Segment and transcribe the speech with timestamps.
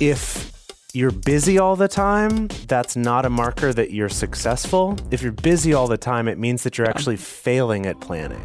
[0.00, 0.52] if
[0.92, 4.96] you're busy all the time, that's not a marker that you're successful.
[5.10, 8.44] If you're busy all the time, it means that you're actually failing at planning.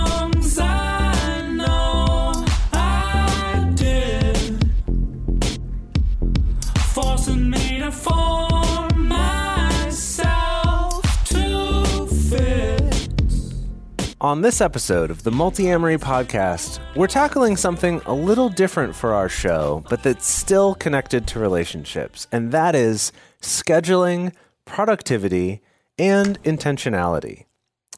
[14.21, 19.27] On this episode of the Multiamory podcast, we're tackling something a little different for our
[19.27, 23.11] show, but that's still connected to relationships, and that is
[23.41, 24.31] scheduling,
[24.63, 25.63] productivity,
[25.97, 27.45] and intentionality.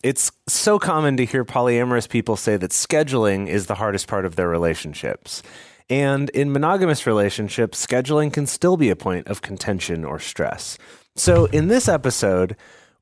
[0.02, 4.38] It's so common to hear polyamorous people say that scheduling is the hardest part of
[4.38, 5.44] their relationships.
[5.90, 10.78] And in monogamous relationships, scheduling can still be a point of contention or stress.
[11.18, 12.56] So, in this episode,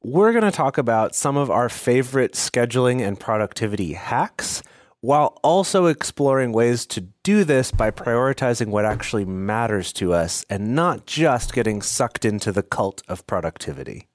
[0.03, 4.63] we're going to talk about some of our favorite scheduling and productivity hacks
[5.01, 10.75] while also exploring ways to do this by prioritizing what actually matters to us and
[10.75, 14.07] not just getting sucked into the cult of productivity.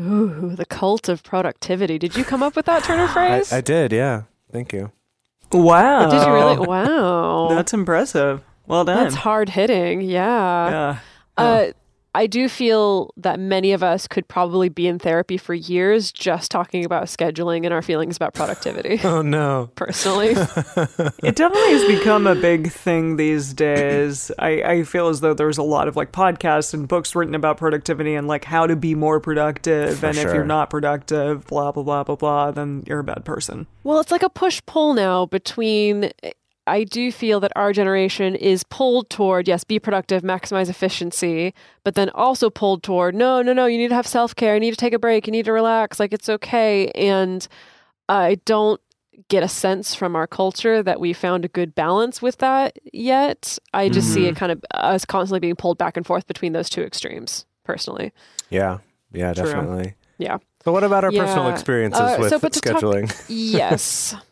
[0.00, 1.98] Ooh, the cult of productivity.
[1.98, 3.52] Did you come up with that turn of I, phrase?
[3.52, 4.22] I did, yeah.
[4.50, 4.90] Thank you.
[5.52, 6.10] Wow.
[6.10, 6.66] Did you really?
[6.66, 7.48] Wow.
[7.50, 8.42] That's impressive.
[8.66, 8.96] Well done.
[8.96, 10.00] That's hard hitting.
[10.00, 10.70] Yeah.
[10.70, 10.98] Yeah.
[11.36, 11.66] Uh,
[12.16, 16.50] I do feel that many of us could probably be in therapy for years just
[16.50, 19.00] talking about scheduling and our feelings about productivity.
[19.04, 19.70] Oh, no.
[19.74, 20.28] Personally,
[21.22, 24.30] It definitely has become a big thing these days.
[24.38, 27.58] I, I feel as though there's a lot of like podcasts and books written about
[27.58, 29.98] productivity and like how to be more productive.
[29.98, 33.24] For and if you're not productive, blah, blah, blah, blah, blah, then you're a bad
[33.24, 33.66] person.
[33.82, 36.10] well, it's like a push pull now between.
[36.66, 41.52] I do feel that our generation is pulled toward, yes, be productive, maximize efficiency,
[41.84, 44.60] but then also pulled toward, no, no, no, you need to have self care, you
[44.60, 46.88] need to take a break, you need to relax, like it's okay.
[46.92, 47.46] And
[48.08, 48.80] I don't
[49.28, 53.58] get a sense from our culture that we found a good balance with that yet.
[53.72, 56.68] I just see it kind of us constantly being pulled back and forth between those
[56.70, 58.12] two extremes, personally.
[58.50, 58.78] Yeah,
[59.12, 59.44] yeah, True.
[59.44, 59.94] definitely.
[60.18, 60.38] Yeah.
[60.64, 61.24] So, what about our Yeah.
[61.26, 63.12] personal experiences Uh, with so, but talk- scheduling?
[63.28, 64.14] yes.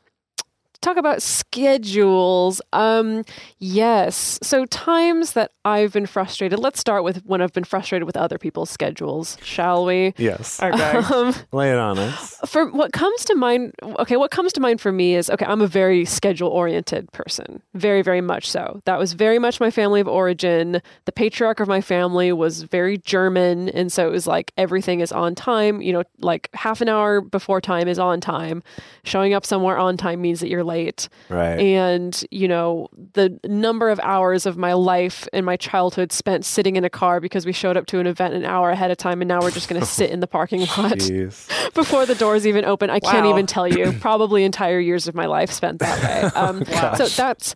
[0.82, 2.60] Talk about schedules.
[2.72, 3.24] Um,
[3.58, 4.38] yes.
[4.42, 6.58] So times that I've been frustrated.
[6.58, 10.12] Let's start with when I've been frustrated with other people's schedules, shall we?
[10.18, 10.60] yes.
[10.62, 10.82] Okay.
[11.12, 12.38] Um, Lay it on us.
[12.46, 15.60] for what comes to mind okay what comes to mind for me is okay i'm
[15.60, 20.00] a very schedule oriented person very very much so that was very much my family
[20.00, 24.52] of origin the patriarch of my family was very german and so it was like
[24.56, 28.62] everything is on time you know like half an hour before time is on time
[29.04, 31.58] showing up somewhere on time means that you're late Right.
[31.60, 36.76] and you know the number of hours of my life and my childhood spent sitting
[36.76, 39.20] in a car because we showed up to an event an hour ahead of time
[39.22, 40.98] and now we're just going to sit in the parking lot
[41.74, 42.90] before the doors even open.
[42.90, 43.92] I can't even tell you.
[44.00, 46.30] Probably entire years of my life spent that way.
[46.42, 46.64] Um,
[46.96, 47.54] so that's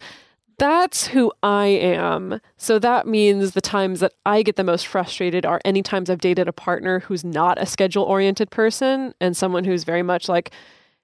[0.58, 2.40] that's who I am.
[2.56, 6.20] So that means the times that I get the most frustrated are any times I've
[6.20, 10.50] dated a partner who's not a schedule oriented person and someone who's very much like,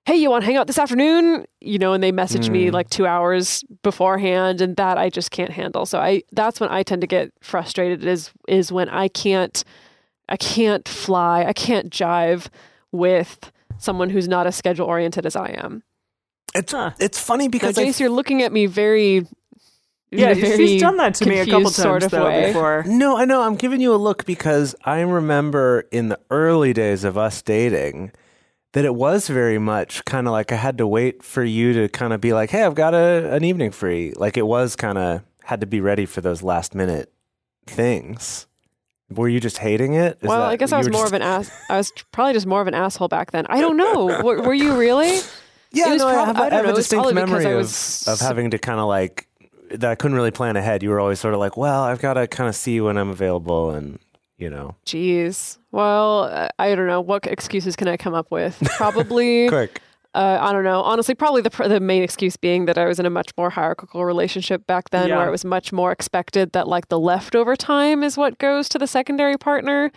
[0.05, 1.45] hey, you want to hang out this afternoon?
[1.61, 2.73] You know, and they message me mm.
[2.73, 5.87] like two hours beforehand, and that I just can't handle.
[5.87, 9.65] So I that's when I tend to get frustrated is is when I can't
[10.29, 12.49] I can't fly, I can't jive
[12.91, 15.83] with someone who's not as schedule oriented as I am.
[16.55, 16.93] It's Huh.
[16.99, 19.27] it's funny because I Jase, you're looking at me very.
[20.11, 22.49] Yeah, a very she's done that to me a couple times sort of though way.
[22.49, 22.85] before.
[22.87, 23.41] No, I know.
[23.41, 28.13] I'm giving you a look because I remember in the early days of us dating
[28.73, 31.89] that it was very much kind of like I had to wait for you to
[31.89, 34.99] kind of be like, "Hey, I've got a, an evening free." Like it was kind
[34.99, 37.13] of had to be ready for those last minute
[37.67, 38.47] things.
[39.11, 40.19] Were you just hating it?
[40.23, 41.51] Is Well, that- I guess I was more just- of an ass.
[41.69, 43.47] I was probably just more of an asshole back then.
[43.49, 44.23] I don't know.
[44.23, 45.21] were, were you really?
[45.75, 48.05] Yeah, no, I prob- have, I I don't have know, a distinct memory of, was-
[48.09, 49.27] of having to kind of like
[49.71, 50.83] that I couldn't really plan ahead.
[50.83, 53.09] You were always sort of like, well, I've got to kind of see when I'm
[53.11, 53.99] available, and
[54.43, 55.59] you know, Jeez.
[55.71, 57.01] Well, I don't know.
[57.01, 58.59] What excuses can I come up with?
[58.77, 59.49] Probably.
[59.49, 59.81] quick.
[60.15, 60.83] Uh, I don't know.
[60.83, 63.49] Honestly, probably the pr- the main excuse being that I was in a much more
[63.49, 65.17] hierarchical relationship back then, Yeah.
[65.17, 68.79] where it was much more expected that like the leftover time is what goes to
[68.79, 69.91] the secondary partner.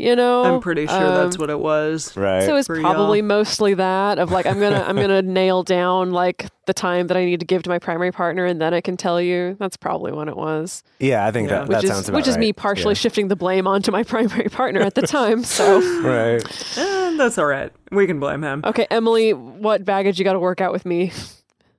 [0.00, 2.16] You know, I'm pretty sure that's Um, what it was.
[2.16, 2.42] Right.
[2.44, 3.26] So it's for probably y'all.
[3.28, 7.24] mostly that of like I'm gonna I'm gonna nail down like the time that I
[7.24, 9.56] need to give to my primary partner, and then I can tell you.
[9.60, 10.82] That's probably when it was.
[11.00, 11.60] yeah, I think Yeah.
[11.60, 12.98] that, Which that is sounds about which is me partially Yeah.
[12.98, 15.42] shifting the blame onto my primary partner at the time.
[15.44, 16.42] So Right.
[16.78, 17.72] Eh, that's all right.
[17.92, 18.62] We can blame him.
[18.64, 21.12] okay, Emily, what baggage you got to work out with me?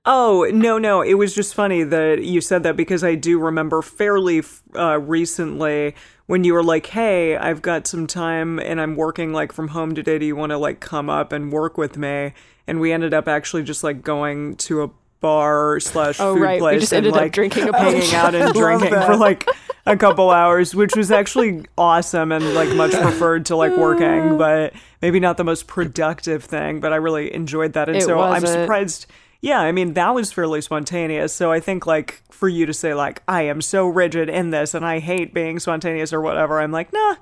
[0.03, 1.01] Oh, no, no.
[1.03, 4.41] It was just funny that you said that because I do remember fairly
[4.75, 5.93] uh, recently
[6.31, 9.93] when you were like, hey, I've got some time and I'm working like from home
[9.93, 10.17] today.
[10.17, 12.31] Do you want to like come up and work with me?
[12.65, 14.89] And we ended up actually just like going to a
[15.19, 16.53] bar slash Oh, food right.
[16.53, 19.45] We place just and ended up like drinking a hanging out and drinking for like
[19.85, 24.71] a couple hours, which was actually awesome and like much preferred to like working, but
[25.01, 26.79] maybe not the most productive thing.
[26.79, 29.05] But I really enjoyed that, and It so I'm surprised.
[29.41, 31.33] Yeah, I mean that was fairly spontaneous.
[31.33, 34.73] So I think like for you to say like I am so rigid in this
[34.73, 37.15] and I hate being spontaneous or whatever, I'm like nah.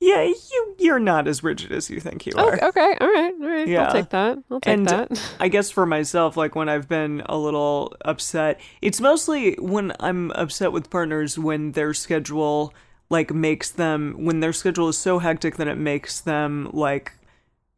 [0.00, 2.62] Yeah, you you're not as rigid as you think you Oh, are.
[2.64, 3.66] okay, all right, all right.
[3.66, 3.86] Yeah.
[3.86, 4.38] I'll take that.
[4.50, 5.22] I'll take And that.
[5.40, 10.30] I guess for myself, like when I've been a little upset, it's mostly when I'm
[10.32, 12.74] upset with partners when their schedule
[13.08, 17.12] like makes them when their schedule is so hectic that it makes them like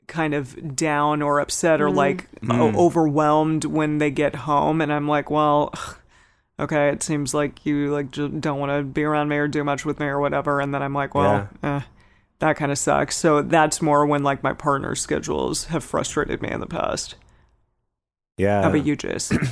[0.06, 1.94] kind of down or upset or mm.
[1.94, 2.76] like o- mm.
[2.76, 5.73] overwhelmed when they get home and I'm like, well,
[6.61, 9.64] okay, it seems like you like just don't want to be around me or do
[9.64, 11.81] much with me or whatever and then I'm like, well, eh,
[12.38, 13.17] that kind of sucks.
[13.17, 17.17] So that's more when like my partner's schedules have frustrated me in the past.
[18.37, 18.62] Yeah.
[18.62, 19.32] How about you, Jase?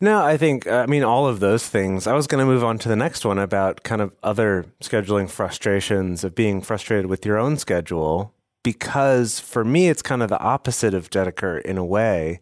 [0.00, 2.06] No, I think, uh, I mean, all of those things.
[2.06, 5.30] I was going to move on to the next one about kind of other scheduling
[5.30, 8.34] frustrations of being frustrated with your own schedule.
[8.64, 12.40] Because for me, it's kind of the opposite of Dedeker in a way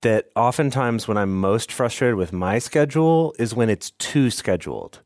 [0.00, 5.00] that oftentimes when I'm most frustrated with my schedule is when it's too scheduled,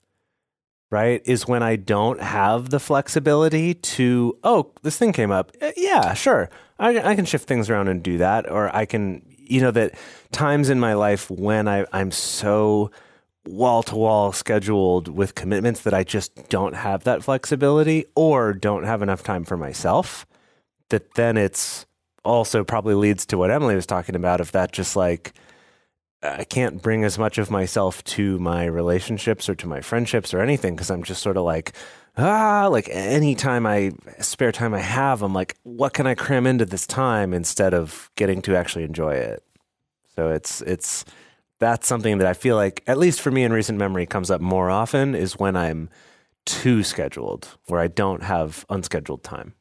[0.91, 1.21] right?
[1.25, 5.53] Is when I don't have the flexibility to, oh, this thing came up.
[5.61, 6.49] Eh, Yeah, sure.
[6.79, 8.51] I, I can shift things around and do that.
[8.51, 9.95] Or I can, you know, that
[10.31, 12.91] times in my life when I, I'm so
[13.47, 18.85] wall to wall scheduled with commitments that I just don't have that flexibility or don't
[18.85, 20.27] have enough time for myself,
[20.93, 21.87] that then it's
[22.25, 25.33] also probably leads to what Emily was talking about of that just like
[26.23, 30.41] I can't bring as much of myself to my relationships or to my friendships or
[30.41, 31.73] anything because I'm just sort of like
[32.17, 36.47] ah like any time I spare time I have I'm like what can I cram
[36.47, 39.43] into this time instead of getting to actually enjoy it.
[40.15, 41.05] So it's it's
[41.59, 44.41] that's something that I feel like at least for me in recent memory comes up
[44.41, 45.89] more often is when I'm
[46.45, 49.55] too scheduled where I don't have unscheduled time.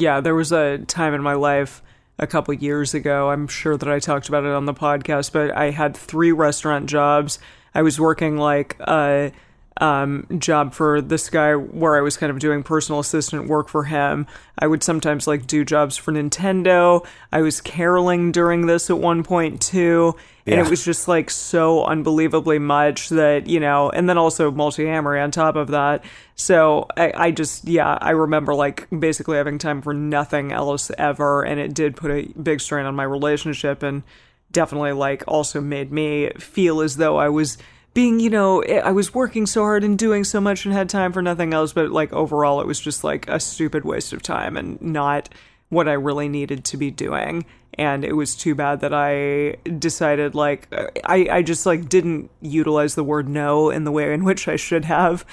[0.00, 1.82] Yeah, there was a time in my life
[2.18, 3.30] a couple years ago.
[3.30, 6.86] I'm sure that I talked about it on the podcast, but I had three restaurant
[6.86, 7.38] jobs.
[7.74, 9.32] I was working like a
[9.78, 13.84] um, job for this guy where I was kind of doing personal assistant work for
[13.84, 14.26] him.
[14.58, 17.04] I would sometimes like do jobs for Nintendo.
[17.32, 20.14] I was caroling during this at one point too.
[20.46, 20.64] And Yeah.
[20.64, 25.30] it was just like so unbelievably much that, you know, and then also Multiamory on
[25.30, 26.04] top of that.
[26.36, 31.42] So I, I just, yeah, I remember like basically having time for nothing else ever.
[31.42, 34.04] And it did put a big strain on my relationship and
[34.52, 37.58] definitely like also made me feel as though I was
[37.96, 41.14] being, you know, I was working so hard and doing so much and had time
[41.14, 41.72] for nothing else.
[41.72, 45.30] But like overall, it was just like a stupid waste of time and not
[45.70, 47.46] what I really needed to be doing.
[47.72, 50.68] And it was too bad that I decided like
[51.04, 54.56] I, I just like didn't utilize the word no in the way in which I
[54.56, 55.24] should have.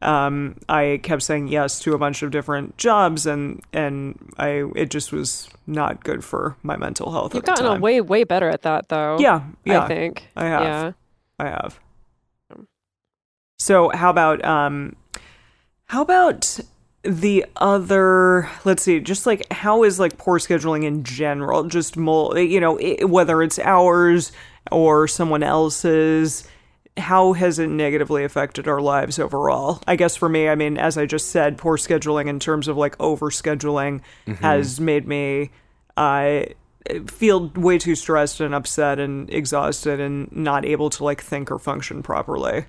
[0.00, 4.90] Um, I kept saying yes to a bunch of different jobs, and and I it
[4.90, 7.34] just was not good for my mental health.
[7.34, 9.18] You've at the gotten way way better at that though.
[9.18, 10.62] Yeah, yeah, I think I have.
[10.62, 10.92] Yeah.
[11.38, 11.80] I have.
[13.62, 14.96] So how about um
[15.86, 16.58] how about
[17.04, 22.36] the other let's see just like how is like poor scheduling in general just mul-
[22.38, 24.32] you know i whether it's ours
[24.72, 26.48] or someone else's
[26.96, 29.82] how has it negatively affected our lives overall?
[29.86, 32.76] I guess for me i mean as i just said poor scheduling in terms of
[32.76, 34.00] like over scheduling
[34.40, 35.50] has made me
[35.96, 36.44] uh
[37.06, 41.58] feel way too stressed and upset and exhausted and not able to like think or
[41.58, 42.64] function properly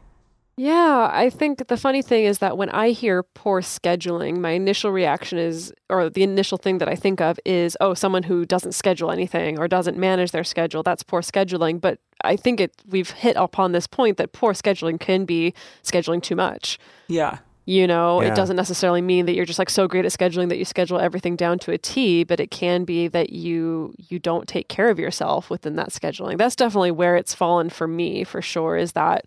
[0.55, 4.91] Yeah, I think the funny thing is that when I hear poor scheduling, my initial
[4.91, 8.73] reaction is, or the initial thing that I think of is, oh, someone who doesn't
[8.73, 10.83] schedule anything or doesn't manage their schedule.
[10.83, 11.81] That's poor scheduling.
[11.81, 16.21] But I think it we've hit upon this point that poor scheduling can be scheduling
[16.21, 16.77] too much.
[17.07, 18.27] yeah You know, Yeah.
[18.27, 20.99] it doesn't necessarily mean that you're just like so great at scheduling that you schedule
[20.99, 24.89] everything down to a T, but it can be that you you don't take care
[24.91, 26.37] of yourself within that scheduling.
[26.37, 29.25] That's definitely where it's fallen for me for sure is that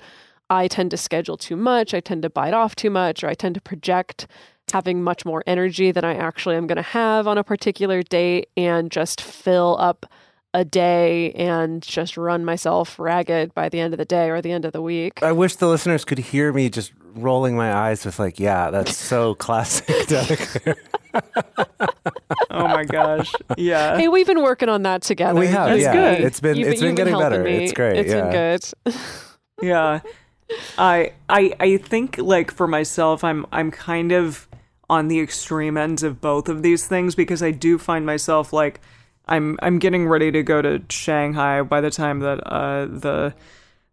[0.50, 3.34] I tend to schedule too much, I tend to bite off too much, or I
[3.34, 4.26] tend to project
[4.72, 8.48] having much more energy than I actually am going to have on a particular date
[8.56, 10.06] and just fill up
[10.54, 14.50] a day and just run myself ragged by the end of the day or the
[14.52, 15.22] end of the week.
[15.22, 18.96] I wish the listeners could hear me just rolling my eyes with like, yeah, that's
[19.12, 19.86] so classic.
[20.08, 20.76] Danica.
[22.50, 23.32] Oh my gosh.
[23.56, 23.96] Yeah.
[23.98, 25.38] Hey, we've been working on that together.
[25.38, 25.92] We have, That's yeah.
[25.92, 26.24] good.
[26.24, 27.42] It's been- You've it's been you've getting better.
[27.42, 27.64] me.
[27.64, 28.22] It's great, It's yeah.
[28.22, 28.94] been good.
[29.62, 30.00] yeah
[30.78, 34.48] i i i think like for myself i'm i'm kind of
[34.88, 38.80] on the extreme ends of both of these things because i do find myself like
[39.26, 43.34] i'm i'm getting ready to go to shanghai by the time that uh the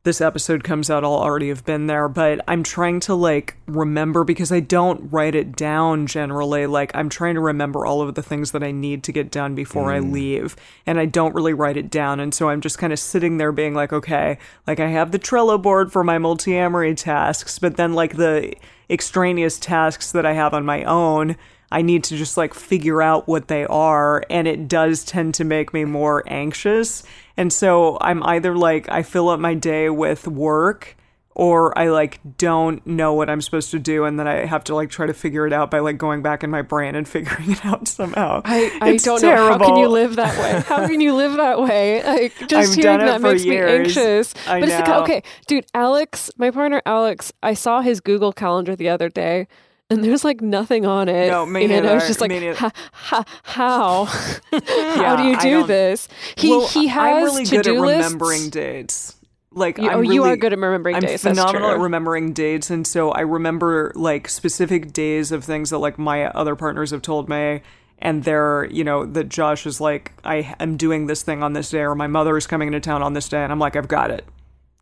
[0.04, 4.24] this episode comes out i'll already have been there but i'm trying to like remember
[4.24, 6.66] because i don't write it down generally.
[6.68, 9.56] Like i'm trying to remember all of the things that i need to get done
[9.56, 10.12] before i mm.
[10.12, 10.56] leave
[10.86, 13.52] and i don't really write it down and so i'm just kind of sitting there
[13.52, 17.94] being like okay like i have the trello board for my Multiamory tasks but then
[17.94, 18.54] like the
[18.90, 21.38] extraneous tasks that i have on my own
[21.74, 25.44] I need to just like figure out what they are, and it does tend to
[25.44, 27.04] make me more anxious.
[27.36, 30.96] And so I'm either like, I fill up my day with work,
[31.36, 34.76] or I like don't know what I'm supposed to do, and then I have to
[34.76, 37.52] like try to figure it out by like going back in my brain and figuring
[37.52, 38.42] it out somehow.
[38.46, 39.36] I, I It's don't know.
[39.36, 40.62] How can you live that way?
[40.62, 42.04] How can you live that way?
[42.04, 43.72] Like just I've hearing that makes years.
[43.72, 44.34] me anxious.
[44.48, 45.02] I but it's the, know.
[45.04, 45.66] okay, dude.
[45.74, 49.48] Alex, my partner Alex, I saw his Google Calendar the other day,
[49.90, 51.28] and there's like nothing on it.
[51.28, 54.06] No, me and I was just like, ha, ha, how?
[54.96, 56.08] how do you do this?
[56.36, 58.04] He well, he has I'm really to good at do lists.
[58.06, 59.16] remembering dates.
[59.52, 61.04] Like, You- I'm oh, you are good at remembering dates.
[61.06, 65.44] I'm dates, that's phenomenal at remembering dates, and so I remember like specific days of
[65.44, 67.62] things that like my other partners have told me,
[68.00, 71.70] and they're you know that Josh is like I am doing this thing on this
[71.70, 73.88] day, or my mother is coming into town on this day, and I'm like I've
[73.88, 74.26] got it.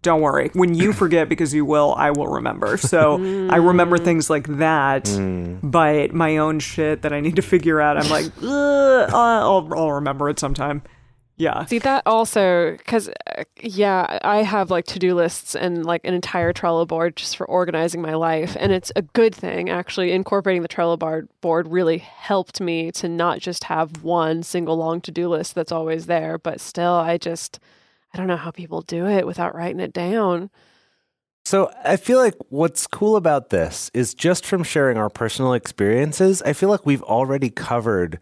[0.02, 0.50] Don't worry.
[0.54, 2.78] When you forget, because you will, I will remember.
[2.78, 3.18] So
[3.50, 4.04] I remember Mm.
[4.04, 5.06] things like that,
[5.62, 10.30] but my own shit that I need to figure out, I'm like, I'll, I'll remember
[10.30, 10.82] it sometime.
[11.38, 11.66] Yeah.
[11.66, 13.10] See that also because
[13.60, 17.48] yeah, I have like to do lists and like an entire Trello board just for
[17.48, 20.12] organizing my life, and it's a good thing actually.
[20.12, 25.02] Incorporating the Trello board board really helped me to not just have one single long
[25.02, 27.60] to do list that's always there, but still, I just
[28.14, 30.50] I don't know how people do it without writing it down.
[31.46, 36.42] So I feel like what's cool about this is just from sharing our personal experiences,
[36.44, 38.20] I feel like we've already covered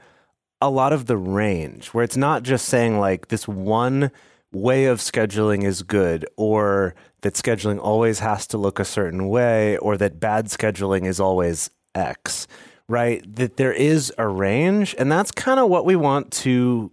[0.62, 4.12] a lot of the range where it's not just saying like this one
[4.52, 9.78] way of scheduling is good or that scheduling always has to look a certain way
[9.78, 12.48] or that bad scheduling is always X,
[12.88, 13.24] right?
[13.36, 14.96] That there is a range.
[14.98, 16.92] And that's kind of what we want to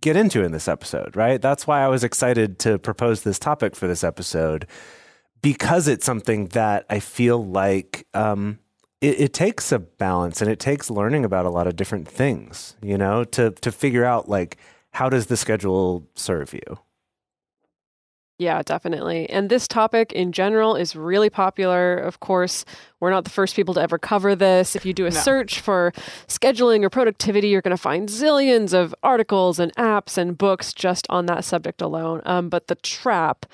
[0.00, 1.40] get into in this episode, right?
[1.40, 4.66] That's why I was excited to propose this topic for this episode
[5.42, 8.58] because it's something that I feel like um,
[9.00, 12.76] it, it takes a balance and it takes learning about a lot of different things,
[12.82, 14.58] you know, to to figure out like
[14.92, 16.78] how does the schedule serve you.
[18.40, 19.28] Yeah, definitely.
[19.28, 21.94] And this topic in general is really popular.
[21.98, 22.64] Of course,
[22.98, 24.74] we're not the first people to ever cover this.
[24.74, 25.20] If you do a No.
[25.20, 25.92] search for
[26.26, 31.06] scheduling or productivity, you're going to find zillions of articles and apps and books just
[31.10, 32.22] on that subject alone.
[32.24, 33.44] Um, but the trap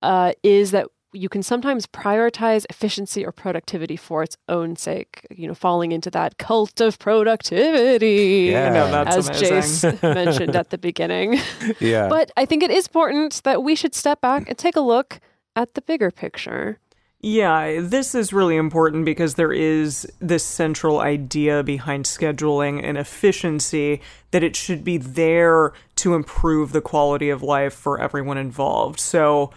[0.00, 5.48] uh, is that you can sometimes prioritize efficiency or productivity for its own sake, you
[5.48, 8.50] know, falling into that cult of productivity.
[8.52, 8.66] Yeah.
[8.66, 9.90] I know that's As amazing.
[9.90, 11.40] Jase mentioned at the beginning.
[11.80, 12.08] Yeah.
[12.08, 15.20] But I think it is important that we should step back and take a look
[15.56, 16.78] at the bigger picture.
[17.22, 24.00] Yeah, this is really important because there is this central idea behind scheduling and efficiency
[24.30, 28.98] that it should be there to improve the quality of life for everyone involved.
[28.98, 29.50] So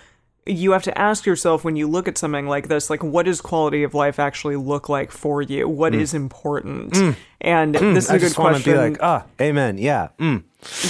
[0.46, 3.40] you have to ask yourself when you look at something like this, like, what does
[3.42, 5.68] quality of life actually look like for you?
[5.70, 7.16] What is important?
[7.40, 8.74] And this is I a good just want to question.
[8.74, 9.78] be like, ah, amen.
[9.78, 10.10] Yeah.
[10.20, 10.44] Mm.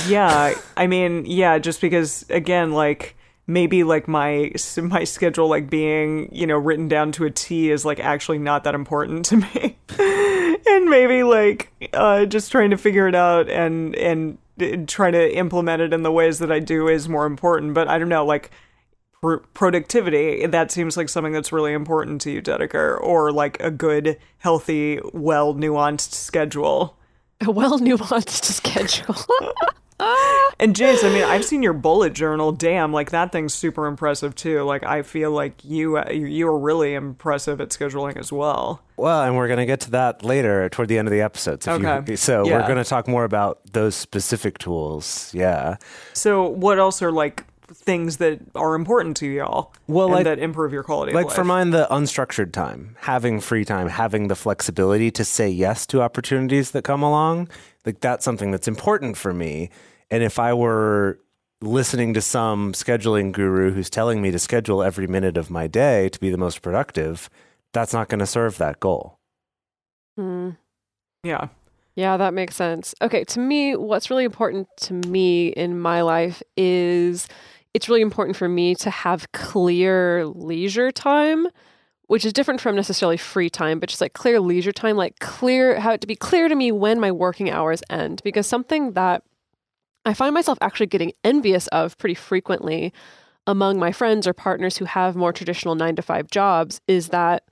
[0.07, 3.15] yeah i mean yeah just because again like
[3.47, 7.83] maybe like my my schedule like being you know written down to a t is
[7.83, 9.75] like actually not that important to me
[10.67, 15.35] and maybe like uh just trying to figure it out and and uh, trying to
[15.35, 18.23] implement it in the ways that i do is more important but i don't know
[18.25, 18.51] like
[19.23, 23.71] pr- productivity that seems like something that's really important to you Dedeker, or like a
[23.71, 26.97] good healthy well nuanced schedule
[27.41, 29.15] A well nuanced schedule.
[30.59, 32.51] And James, I mean, I've seen your bullet journal.
[32.51, 34.63] Damn, like that thing's super impressive too.
[34.63, 38.81] Like I feel like you uh, you you are really impressive at scheduling as well.
[38.97, 41.63] Well, and we're going to get to that later toward the end of the episode.
[41.63, 42.11] So, Okay.
[42.11, 42.59] you, so Yeah.
[42.61, 45.31] we're going to talk more about those specific tools.
[45.33, 45.77] Yeah.
[46.13, 50.39] So, what else are like things that are important to y'all Well, and like- that
[50.39, 51.35] improve your quality Like of life.
[51.35, 56.01] for mine, the unstructured time, having free time, having the flexibility to say yes to
[56.01, 57.49] opportunities that come along,
[57.85, 59.69] like that's something that's important for me.
[60.11, 61.19] And if I were
[61.61, 66.09] listening to some scheduling guru who's telling me to schedule every minute of my day
[66.09, 67.29] to be the most productive,
[67.71, 69.17] that's not going to serve that goal.
[70.17, 70.51] Hmm.
[71.23, 71.47] yeah.
[71.95, 72.95] Yeah, that makes sense.
[73.03, 77.27] Okay, to me, what's really important to me in my life is
[77.73, 81.47] it's really important for me to have clear leisure time,
[82.07, 85.71] which is different from necessarily free time, but just like clear leisure time, like clear,
[85.71, 88.21] it to be clear to me when my working hours end.
[88.23, 89.23] Because something that
[90.05, 92.93] I find myself actually getting envious of pretty frequently
[93.47, 97.43] among my friends or partners who have more traditional nine to five jobs is that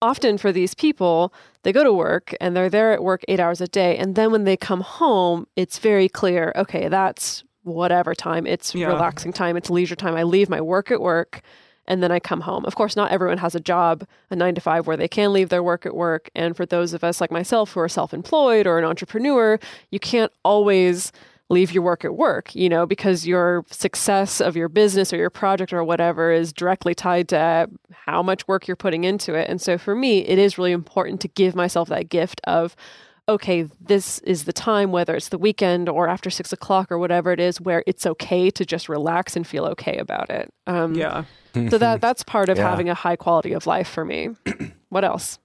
[0.00, 1.32] often for these people,
[1.62, 3.96] they go to work and they're there at work eight hours a day.
[3.96, 8.46] And then when they come home, it's very clear okay, that's whatever time.
[8.46, 8.88] It's Yeah.
[8.88, 10.16] relaxing time, it's leisure time.
[10.16, 11.42] I leave my work at work
[11.86, 12.64] and then I come home.
[12.66, 15.48] Of course, not everyone has a job, a nine to five, where they can leave
[15.48, 16.30] their work at work.
[16.34, 19.58] And for those of us like myself who are self employed or an entrepreneur,
[19.90, 21.12] you can't always
[21.50, 25.30] leave your work at work, you know, because your success of your business or your
[25.30, 29.48] project or whatever is directly tied to how much work you're putting into it.
[29.48, 32.76] And so for me, it is really important to give myself that gift of,
[33.28, 37.30] okay, this is the time, whether it's the weekend or after six o'clock or whatever
[37.32, 40.48] it is, where it's okay to just relax and feel okay about it.
[40.66, 41.24] Um, Yeah.
[41.54, 42.68] So that that's part of Yeah.
[42.68, 44.30] having a high quality of life for me.
[44.88, 45.38] what else?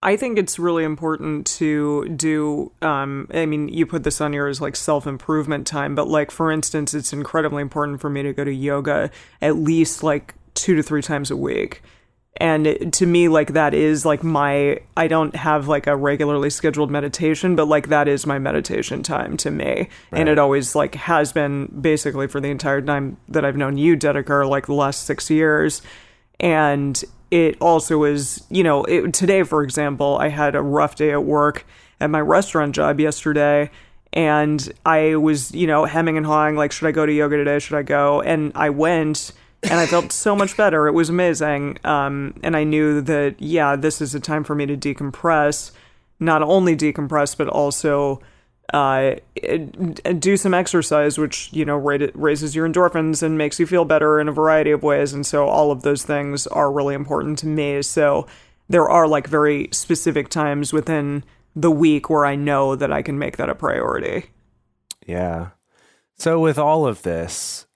[0.00, 2.70] I think it's really important to do.
[2.82, 6.52] Um, I mean, you put this on yours like self improvement time, but like for
[6.52, 9.10] instance, it's incredibly important for me to go to yoga
[9.42, 11.82] at least like two to three times a week.
[12.36, 14.78] And to me, like that is like my.
[14.96, 19.36] I don't have like a regularly scheduled meditation, but like that is my meditation time
[19.38, 23.56] to me, and it always like has been basically for the entire time that I've
[23.56, 25.82] known you, Dedeker, like the last six years.
[26.38, 31.12] And it also is you know it, today for example i had a rough day
[31.12, 31.66] at work
[32.00, 33.70] at my restaurant job yesterday
[34.12, 37.58] and i was you know hemming and hawing like should i go to yoga today?
[37.58, 38.22] Should i go?
[38.22, 39.32] And i went
[39.64, 43.76] and i felt so much better it was amazing um, and i knew that yeah
[43.76, 45.70] this is a time for me to decompress
[46.20, 48.20] not only decompress but also
[48.74, 49.14] uh,
[50.18, 54.20] do some exercise, which you know ra- raises your endorphins and makes you feel better
[54.20, 55.12] in a variety of ways.
[55.12, 57.80] And so all of those things are really important to me.
[57.82, 58.26] So
[58.68, 61.24] there are like very specific times within
[61.56, 64.26] the week where I know that I can make that a priority.
[65.06, 65.50] Yeah.
[66.18, 67.66] So with all of this,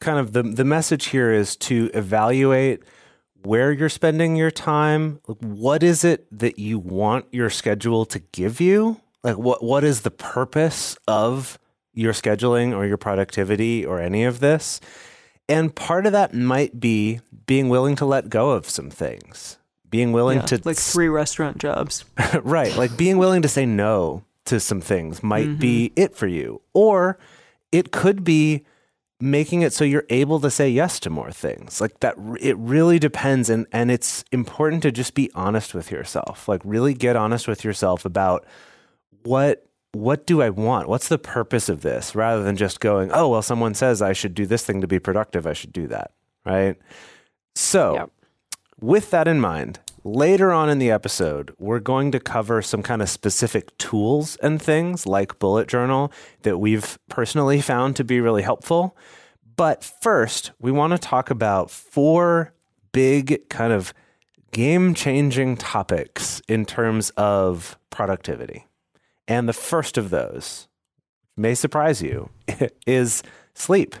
[0.00, 2.82] kind of the the message here is to evaluate
[3.42, 5.20] where you're spending your time.
[5.26, 9.00] Like, What is it that you want your schedule to give you?
[9.22, 11.58] Like what what is the purpose of
[11.92, 14.80] your scheduling or your productivity or any of this?
[15.48, 19.58] And part of that might be being willing to let go of some things.
[19.90, 22.04] Being willing Yeah, to like three restaurant jobs.
[22.42, 22.74] right.
[22.76, 25.58] Like being willing to say no to some things might mm-hmm.
[25.58, 26.62] be it for you.
[26.72, 27.18] Or
[27.72, 28.64] it could be
[29.20, 31.80] making it so you're able to say yes to more things.
[31.80, 36.48] Like that it really depends and and it's important to just be honest with yourself.
[36.48, 38.46] Like really get honest with yourself about
[39.22, 40.88] what what do I want?
[40.88, 44.34] What's the purpose of this rather than just going, "Oh, well someone says I should
[44.34, 46.12] do this thing to be productive, I should do that."
[46.46, 46.76] Right?
[47.54, 48.10] So, Yep.
[48.80, 53.02] with that in mind, later on in the episode, we're going to cover some kind
[53.02, 58.42] of specific tools and things like bullet journal that we've personally found to be really
[58.42, 58.96] helpful.
[59.56, 62.52] But first, we want to talk about four
[62.92, 63.92] big kind of
[64.52, 68.66] game changing topics in terms of productivity.
[69.28, 70.66] And the first of those
[71.36, 72.30] may surprise you
[72.86, 73.22] is
[73.54, 73.94] sleep.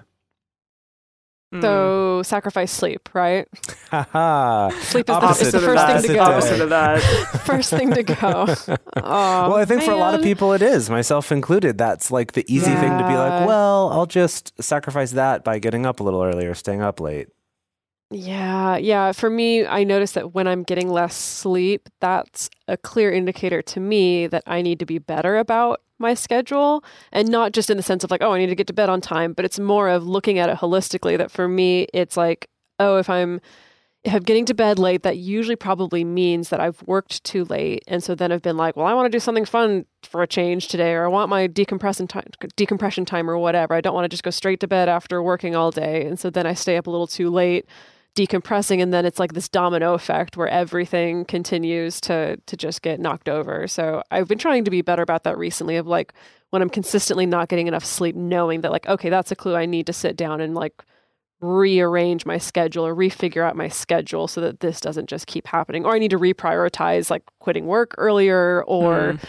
[1.52, 1.62] Mm.
[1.62, 3.48] So sacrifice sleep, right?
[3.90, 4.68] Haha.
[4.80, 6.00] Sleep is the, Opposite is the first that.
[6.00, 6.22] thing to go.
[6.22, 7.00] Opposite of that.
[7.44, 8.54] first thing to go.
[9.02, 11.78] Oh, well, I think for a lot of people it is, myself included.
[11.78, 15.86] That's like the easy thing to be like, well, I'll just sacrifice that by getting
[15.86, 17.28] up a little earlier, staying up late.
[18.10, 19.12] Yeah, yeah.
[19.12, 23.80] For me, I notice that when I'm getting less sleep, that's a clear indicator to
[23.80, 26.82] me that I need to be better about my schedule.
[27.12, 28.88] And not just in the sense of like, oh, I need to get to bed
[28.88, 32.48] on time, but it's more of looking at it holistically that for me, it's like,
[32.78, 33.40] oh, if I'm
[34.02, 37.84] if I'm getting to bed late, that usually probably means that I've worked too late.
[37.86, 40.26] And so then I've been like, well, I want to do something fun for a
[40.26, 42.24] change today, or I want my decompression time,
[42.56, 43.74] decompression time or whatever.
[43.74, 46.06] I don't want to just go straight to bed after working all day.
[46.06, 47.66] And so then I stay up a little too late
[48.14, 53.00] decompressing and then it's like this domino effect where everything continues to to just get
[53.00, 53.66] knocked over.
[53.66, 56.12] So I've been trying to be better about that recently of like
[56.50, 59.66] when I'm consistently not getting enough sleep, knowing that like, okay, that's a clue I
[59.66, 60.82] need to sit down and like
[61.40, 65.86] rearrange my schedule or refigure out my schedule so that this doesn't just keep happening.
[65.86, 69.24] Or I need to reprioritize like quitting work earlier or hmm.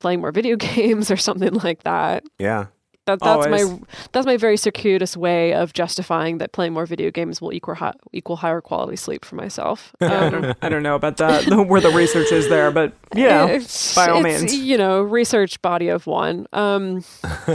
[0.00, 2.24] playing more video games or something like that.
[2.38, 2.66] Yeah.
[3.06, 3.70] That, that's Always.
[3.70, 3.78] my
[4.12, 7.92] that's my very circuitous way of justifying that playing more video games will equal hi-
[8.12, 9.94] equal higher quality sleep for myself.
[10.00, 13.44] I Um, don't, I don't know about that, where the research is there, but yeah,
[13.46, 14.54] it's- by all it's, means.
[14.54, 16.46] you know, research body of one.
[16.54, 17.02] Um,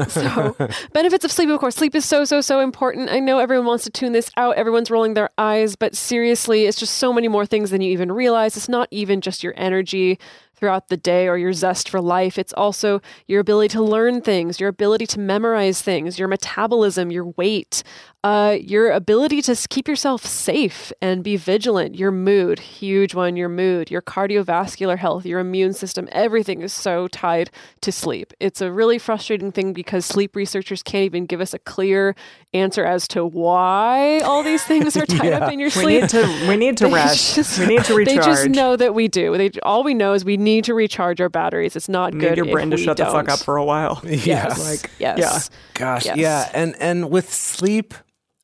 [0.07, 0.55] so
[0.93, 3.09] benefits of sleep, of course, sleep is so so so important.
[3.09, 4.55] I know everyone wants to tune this out.
[4.55, 8.11] Everyone's rolling their eyes, but seriously, it's just so many more things than you even
[8.11, 8.55] realize.
[8.55, 10.19] It's not even just your energy
[10.59, 12.37] throughout the day or your zest for life.
[12.37, 17.25] It's also your ability to learn things, your ability to memorize things, your metabolism, your
[17.37, 17.83] weight,
[18.23, 23.47] uh, your ability to keep yourself safe and be vigilant, your mood, huge one, your
[23.47, 28.33] mood, your cardiovascular health, your immune system, everything is so tied to sleep.
[28.41, 32.13] It's a really frustrating thing because sleep researchers can't even give us a clear
[32.53, 36.01] answer as to why all these things are tied up in your sleep.
[36.03, 36.23] we sleep.
[36.25, 37.35] need to we need to rest.
[37.35, 38.17] just- we need to recharge.
[38.17, 39.37] They just know that we do.
[39.37, 41.77] They all we know is we need to recharge our batteries.
[41.77, 43.55] It's not We good need your if brain to we shut the fuck up for
[43.55, 44.01] a while.
[44.09, 44.59] Yes.
[44.59, 45.17] Like, yes.
[45.17, 45.39] yeah.
[45.75, 46.17] Gosh, Yes.
[46.17, 47.93] yeah, and and with sleep,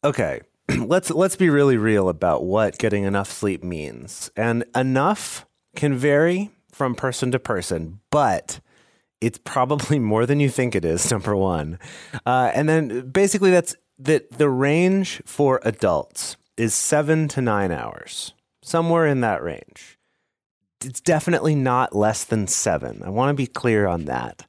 [0.05, 0.41] okay,
[0.77, 4.31] let's let's be really real about what getting enough sleep means.
[4.37, 8.59] And enough can vary from person to person, but
[9.19, 11.11] it's probably more than you think it is.
[11.11, 11.79] Number one,
[12.25, 18.33] uh, and then basically that's that the range for adults is seven to nine hours,
[18.61, 19.97] somewhere in that range.
[20.83, 23.01] It's definitely not less than seven.
[23.03, 24.45] I want to be clear on that.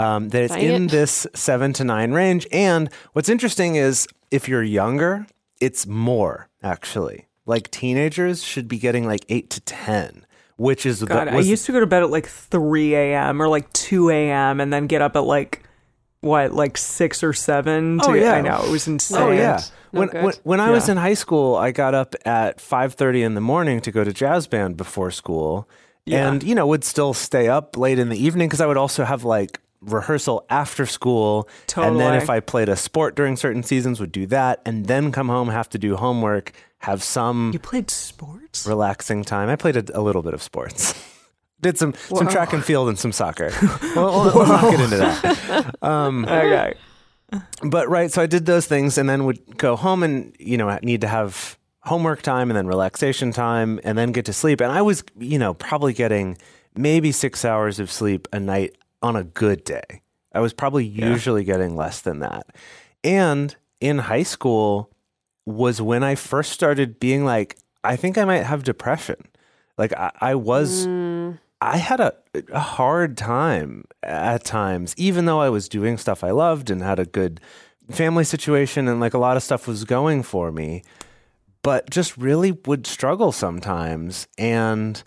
[0.00, 0.90] Um, that it's Dang in it.
[0.90, 2.46] this seven to nine range.
[2.52, 5.26] And what's interesting is if you're younger,
[5.60, 7.26] it's more actually.
[7.46, 10.24] Like teenagers should be getting like eight to 10,
[10.56, 13.42] which is God, the, I used to go to bed at like 3 a.m.
[13.42, 14.60] or like 2 a.m.
[14.60, 15.64] and then get up at like
[16.20, 17.98] what, like six or seven.
[18.00, 18.32] To, Oh, yeah.
[18.34, 19.20] I know it was insane.
[19.22, 19.60] Oh yeah.
[19.90, 23.40] When, when when I was in high school, I got up at 5:30 in the
[23.40, 25.68] morning to go to jazz band before school.
[26.06, 26.28] Yeah.
[26.28, 29.04] And you know, would still stay up late in the evening cuz I would also
[29.04, 33.98] have like rehearsal after school and then if I played a sport during certain seasons
[34.00, 37.90] would do that and then come home have to do homework, have some You played
[37.90, 38.66] sports?
[38.66, 39.48] relaxing time.
[39.48, 40.94] I played a, a little bit of sports.
[41.62, 43.50] Did some some track and field and some soccer.
[43.94, 45.74] we'll, we'll, we'll not get into that.
[45.82, 46.72] Um, okay.
[47.62, 50.76] but right so i did those things and then would go home and you know
[50.82, 54.72] need to have homework time and then relaxation time and then get to sleep and
[54.72, 56.36] i was you know probably getting
[56.74, 60.02] maybe six hours of sleep a night on a good day.
[60.32, 62.46] I was probably usually getting less than that.
[63.02, 64.90] And in high school
[65.46, 69.16] was when i first started being like i think i might have depression.
[69.78, 71.38] Like i, I was mm.
[71.60, 72.14] I had a,
[72.52, 76.98] a hard time at times, even though I was doing stuff I loved and had
[76.98, 77.38] a good
[77.90, 80.82] family situation and like a lot of stuff was going for me,
[81.62, 84.26] but just really would struggle sometimes.
[84.38, 85.02] And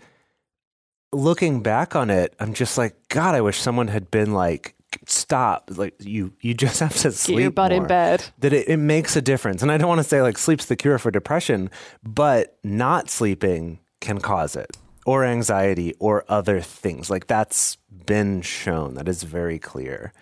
[1.14, 4.74] looking back on it, I'm just like, God, I wish someone had been like,
[5.06, 5.70] stop.
[5.74, 7.36] Like you, you just have to sleep.
[7.36, 8.24] Get your butt in bed.
[8.38, 9.62] that it, it makes a difference.
[9.62, 11.70] And I don't want to say like sleep's the cure for depression,
[12.02, 17.10] but not sleeping can cause it or anxiety or other things.
[17.10, 18.94] Like that's been shown.
[18.94, 20.12] That is very clear.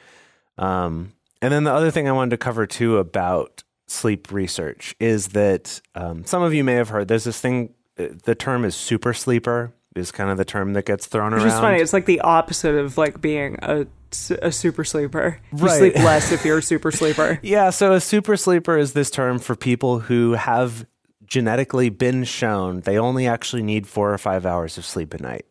[0.58, 5.28] Um, and then the other thing I wanted to cover too about sleep research is
[5.28, 8.74] that um, some of you may have heard there's this thing, uh, the term is
[8.74, 11.52] super sleeper, is kind of the term that gets thrown Which around.
[11.52, 11.78] is funny.
[11.80, 13.86] It's like the opposite of like being a,
[14.40, 15.38] a super sleeper.
[15.52, 15.78] You Right.
[15.78, 17.38] sleep less if you're a super sleeper.
[17.42, 20.86] Yeah, so a super sleeper is this term for people who have
[21.26, 25.46] genetically been shown they only actually need four or five hours of sleep a night.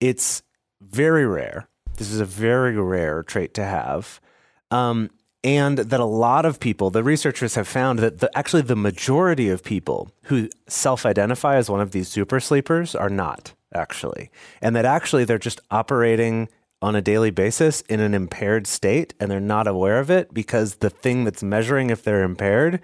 [0.00, 0.42] It's
[0.80, 1.68] very rare.
[1.96, 4.20] This is a very rare trait to have.
[4.70, 5.10] Um,
[5.42, 9.48] and that a lot of people, the researchers have found that the, actually the majority
[9.48, 14.30] of people who self identify as one of these super sleepers are not actually.
[14.60, 16.48] And that actually they're just operating
[16.82, 20.76] on a daily basis in an impaired state and they're not aware of it because
[20.76, 22.80] the thing that's measuring if they're impaired,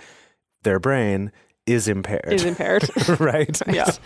[0.63, 1.33] their brain,
[1.67, 2.33] is impaired.
[2.33, 2.89] Is impaired.
[3.21, 3.61] right?
[3.73, 3.91] Yeah.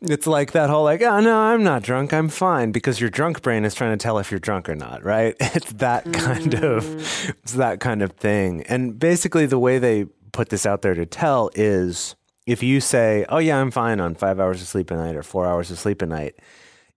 [0.00, 3.42] It's like that whole like, oh no, I'm not drunk, I'm fine, because your drunk
[3.42, 5.36] brain is trying to tell if you're drunk or not, right?
[5.38, 7.30] It's that kind of mm.
[7.42, 8.62] it's that kind of thing.
[8.68, 13.24] And basically the way they put this out there to tell is if you say,
[13.28, 15.78] Oh yeah, I'm fine on five hours of sleep a night or four hours of
[15.78, 16.36] sleep a night,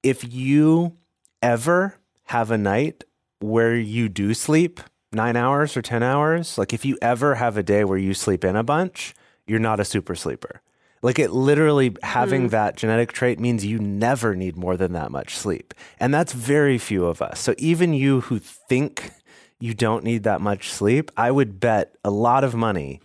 [0.03, 0.97] if you
[1.41, 3.03] ever have a night
[3.39, 4.79] where you do sleep
[5.11, 8.43] nine hours or 10 hours, like if you ever have a day where you sleep
[8.43, 9.13] in a bunch,
[9.47, 10.61] you're not a super sleeper.
[11.01, 12.47] Like it literally having hmm.
[12.47, 15.73] that genetic trait means you never need more than that much sleep.
[15.99, 17.39] And that's very few of us.
[17.39, 19.11] So even you who think
[19.59, 23.01] you don't need that much sleep, I would bet a lot of money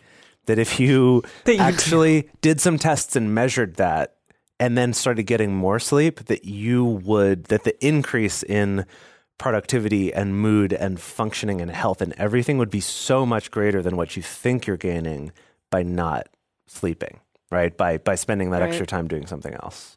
[0.50, 1.22] that if you
[1.60, 4.16] actually did some tests and measured that
[4.58, 8.84] and then started getting more sleep, that you would, that the increase in
[9.38, 13.96] productivity and mood and functioning and health and everything would be so much greater than
[13.96, 15.32] what you think you're gaining
[15.70, 16.26] by not
[16.66, 17.74] sleeping, right?
[17.76, 18.68] By, by spending that Right.
[18.68, 19.96] extra time doing something else.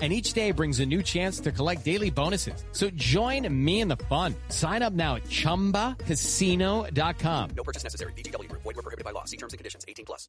[0.00, 2.62] And each day brings a new chance to collect daily bonuses.
[2.70, 4.36] So join me in the fun.
[4.48, 7.50] Sign up now at chumbacasino.com.
[7.56, 8.12] No purchase necessary.
[8.12, 8.48] VGW.
[8.52, 9.24] Void were prohibited by law.
[9.24, 9.84] See terms and conditions.
[9.88, 10.28] 18 plus.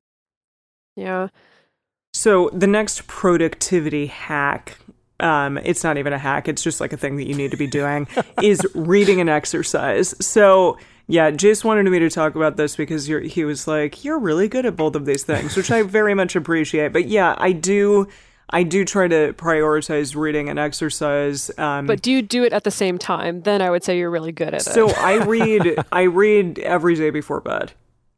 [0.96, 1.28] Yeah.
[2.14, 4.78] So the next productivity hack,
[5.20, 7.58] um, it's not even a hack, it's just like a thing that you need to
[7.58, 8.08] be doing,
[8.42, 10.16] is reading and exercise.
[10.26, 10.78] So
[11.08, 14.48] yeah, Jase wanted me to talk about this because you're, he was like, "You're really
[14.48, 16.94] good at both of these things," which I very much appreciate.
[16.94, 18.08] But yeah, I do,
[18.52, 21.52] I do try to prioritize reading and exercise.
[21.58, 23.42] Um, But do you do it at the same time?
[23.42, 24.72] Then I would say you're really good at it.
[24.72, 27.74] so I read, I read every day before bed,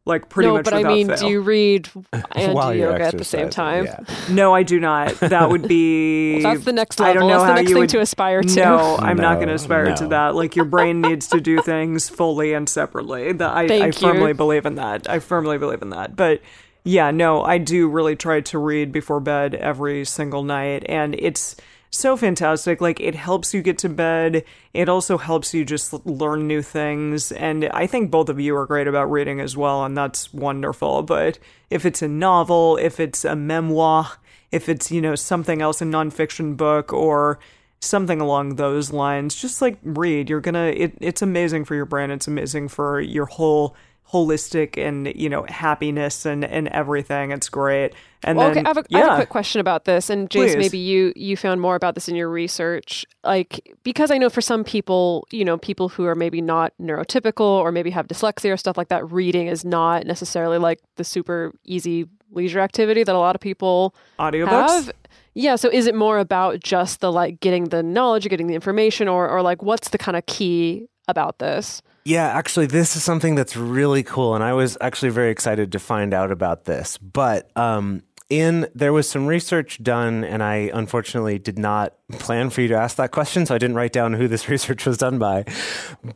[0.06, 0.65] like pretty no, much.
[0.65, 1.17] No, but I mean, fail.
[1.17, 1.89] do you read
[2.32, 3.86] and do yoga at the same time?
[3.86, 4.00] yeah.
[4.30, 5.20] No, I do not.
[5.20, 6.41] That would be.
[6.44, 8.41] That's the next I don't know That's the how next you thing would, to aspire
[8.41, 8.56] to.
[8.56, 10.36] No, I'm not going to No, aspire to that.
[10.36, 13.34] Like your brain needs to do things fully and separately.
[13.34, 14.08] That I, I Thank you.
[14.08, 15.10] firmly believe in that.
[15.10, 16.15] I firmly believe in that.
[16.15, 16.41] But
[16.84, 21.56] yeah, no, I do really try to read before bed every single night, and it's
[21.91, 22.82] so fantastic.
[22.82, 24.44] Like it helps you get to bed.
[24.74, 27.32] It also helps you just learn new things.
[27.34, 31.04] And I think both of you are great about reading as well, and that's wonderful.
[31.04, 31.38] But
[31.70, 34.08] if it's a novel, if it's a memoir,
[34.52, 37.39] if it's, you know, something else, a nonfiction book or
[37.82, 40.30] something along those lines, just like read.
[40.30, 43.76] You're gonna it, it's amazing for your brain, it's amazing for your whole
[44.12, 47.93] holistic and you know happiness and and everything it's great
[48.24, 50.10] and Well, then okay, I have, a, I yeah have a quick question about this,
[50.10, 50.58] and Jase, Please.
[50.58, 54.41] maybe you you found more about this in your research, like because I know for
[54.41, 58.58] some people, you know, people who are maybe not neurotypical or maybe have dyslexia or
[58.58, 63.19] stuff like that, reading is not necessarily like the super easy leisure activity that a
[63.19, 64.91] lot of people audiobooks have.
[65.34, 69.08] Yeah, so is it more about just the like getting the knowledge, getting the information,
[69.08, 71.82] or or like what's the kind of key about this?
[72.04, 75.80] Yeah, actually, this is something that's really cool, and I was actually very excited to
[75.80, 76.98] find out about this.
[76.98, 82.62] But um, in there was some research done, and I unfortunately did not plan for
[82.62, 85.20] you to ask that question, so I didn't write down who this research was done
[85.20, 85.46] by.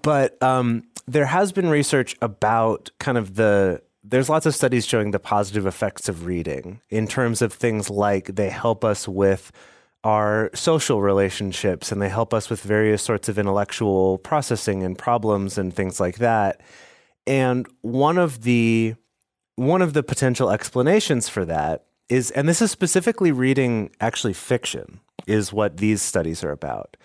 [0.02, 5.12] But um, there has been research about kind of the there's lots of studies showing
[5.12, 9.52] the positive effects of reading in terms of things like they help us with
[10.06, 15.58] our social relationships and they help us with various sorts of intellectual processing and problems
[15.58, 16.62] and things like that.
[17.26, 18.96] And one of the
[19.56, 25.00] one of the potential explanations for that is and this is specifically reading actually fiction
[25.26, 26.98] is what these studies are about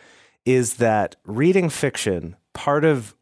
[0.44, 3.14] is that reading fiction part of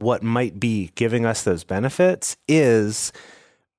[0.00, 3.12] what might be giving us those benefits is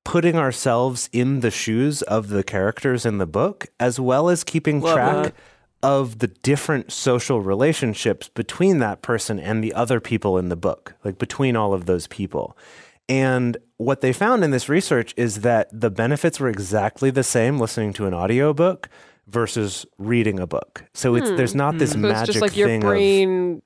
[0.03, 4.81] putting ourselves in the shoes of the characters in the book, as well as keeping
[4.81, 5.33] Love track that.
[5.83, 10.95] of the different social relationships between that person and the other people in the book,
[11.03, 12.57] like between all of those people.
[13.09, 17.59] And what they found in this research is that the benefits were exactly the same
[17.59, 18.89] listening to an audiobook
[19.27, 20.85] versus reading a book.
[20.93, 21.57] So it's there's hmm.
[21.57, 22.01] not this hmm.
[22.03, 23.61] So magic just like your thing of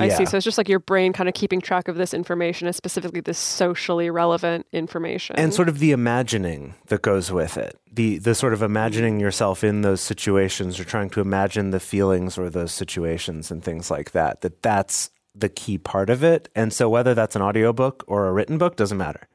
[0.00, 0.12] brain.
[0.12, 0.26] I see.
[0.26, 3.20] So it's just like your brain kind of keeping track of this information, and specifically
[3.20, 5.36] this socially relevant information.
[5.36, 9.64] and sort of the imagining that goes with it the the sort of imagining yourself
[9.64, 14.12] in those situations or trying to imagine the feelings or those situations and things like
[14.12, 18.26] that that that's the key part of it and so whether that's an audiobook or
[18.28, 19.26] a written book doesn't matter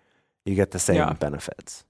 [0.46, 1.14] you get the same Yeah.
[1.14, 1.84] benefits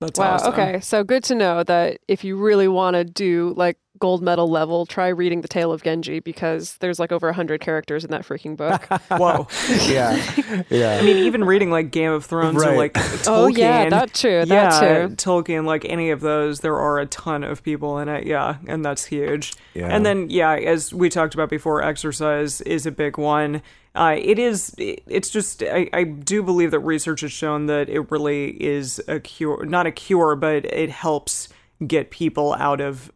[0.00, 0.34] that's wow.
[0.34, 0.52] awesome.
[0.54, 0.80] Okay.
[0.80, 4.86] So good to know that if you really want to do like gold medal level,
[4.86, 8.56] try reading The Tale of Genji because there's like over 100 characters in that freaking
[8.56, 8.82] book.
[9.10, 9.46] whoa
[9.88, 13.26] yeah yeah I mean, even reading like Game of Thrones or like Tolkien.
[13.40, 15.14] Oh, yeah, that too, that yeah, too.
[15.14, 18.26] Tolkien, like any of those, there are a ton of people in it.
[18.26, 19.54] Yeah, and that's huge.
[19.74, 19.88] Yeah.
[19.88, 23.62] And then, yeah, as we talked about before, exercise is a big one.
[23.94, 24.74] Uh, it is.
[24.78, 25.62] It's just.
[25.62, 29.86] I, I do believe that research has shown that it really is a cure, not
[29.86, 31.48] a cure, but it helps
[31.86, 33.10] get people out of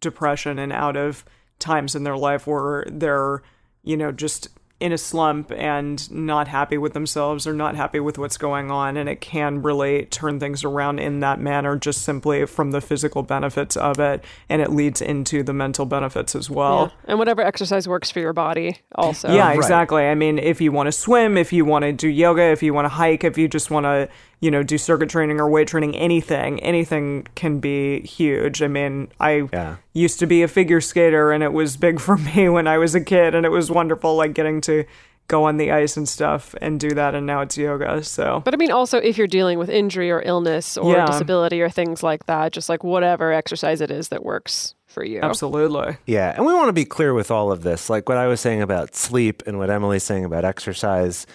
[0.00, 1.24] depression and out of
[1.58, 3.42] times in their life where they're,
[3.82, 4.48] you know, just
[4.80, 8.96] in a slump and not happy with themselves or not happy with what's going on
[8.96, 13.22] and it can really turn things around in that manner just simply from the physical
[13.22, 16.90] benefits of it and it leads into the mental benefits as well.
[17.04, 17.10] Yeah.
[17.10, 19.30] And whatever exercise works for your body, also.
[19.30, 20.06] Yeah, exactly.
[20.06, 22.72] I mean, if you want to swim, if you want to do yoga, if you
[22.72, 24.08] want to hike, if you just want to,
[24.40, 28.62] you know, do circuit training or weight training, anything, anything can be huge.
[28.62, 29.76] I mean, I Yeah.
[29.92, 32.94] used to be a figure skater and it was big for me when I was
[32.94, 34.84] a kid and it was wonderful like getting to
[35.28, 38.02] go on the ice and stuff and do that and now it's yoga.
[38.02, 41.06] So But I mean, also, if you're dealing with injury or illness or Yeah.
[41.06, 45.20] disability or things like that, just like whatever exercise it is that works for you.
[45.20, 45.98] absolutely.
[46.06, 47.88] Yeah, and we want to be clear with all of this.
[47.88, 51.26] Like what I was saying about sleep and what Emily's saying about exercise.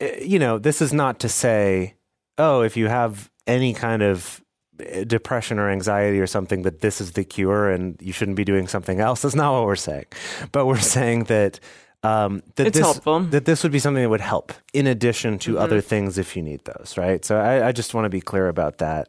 [0.00, 1.94] eh, You know, this is not to say,
[2.38, 4.42] oh, if you have any kind of
[4.80, 8.44] eh, depression or anxiety or something, that this is the cure and you shouldn't be
[8.44, 9.22] doing something else.
[9.22, 10.06] That's not what we're saying.
[10.52, 11.60] But we're saying that
[12.04, 13.20] um, that It's this helpful.
[13.20, 16.42] that this would be something that would help in addition to other things if you
[16.42, 17.24] need those, right?
[17.24, 19.08] So I, I just want to be clear about that.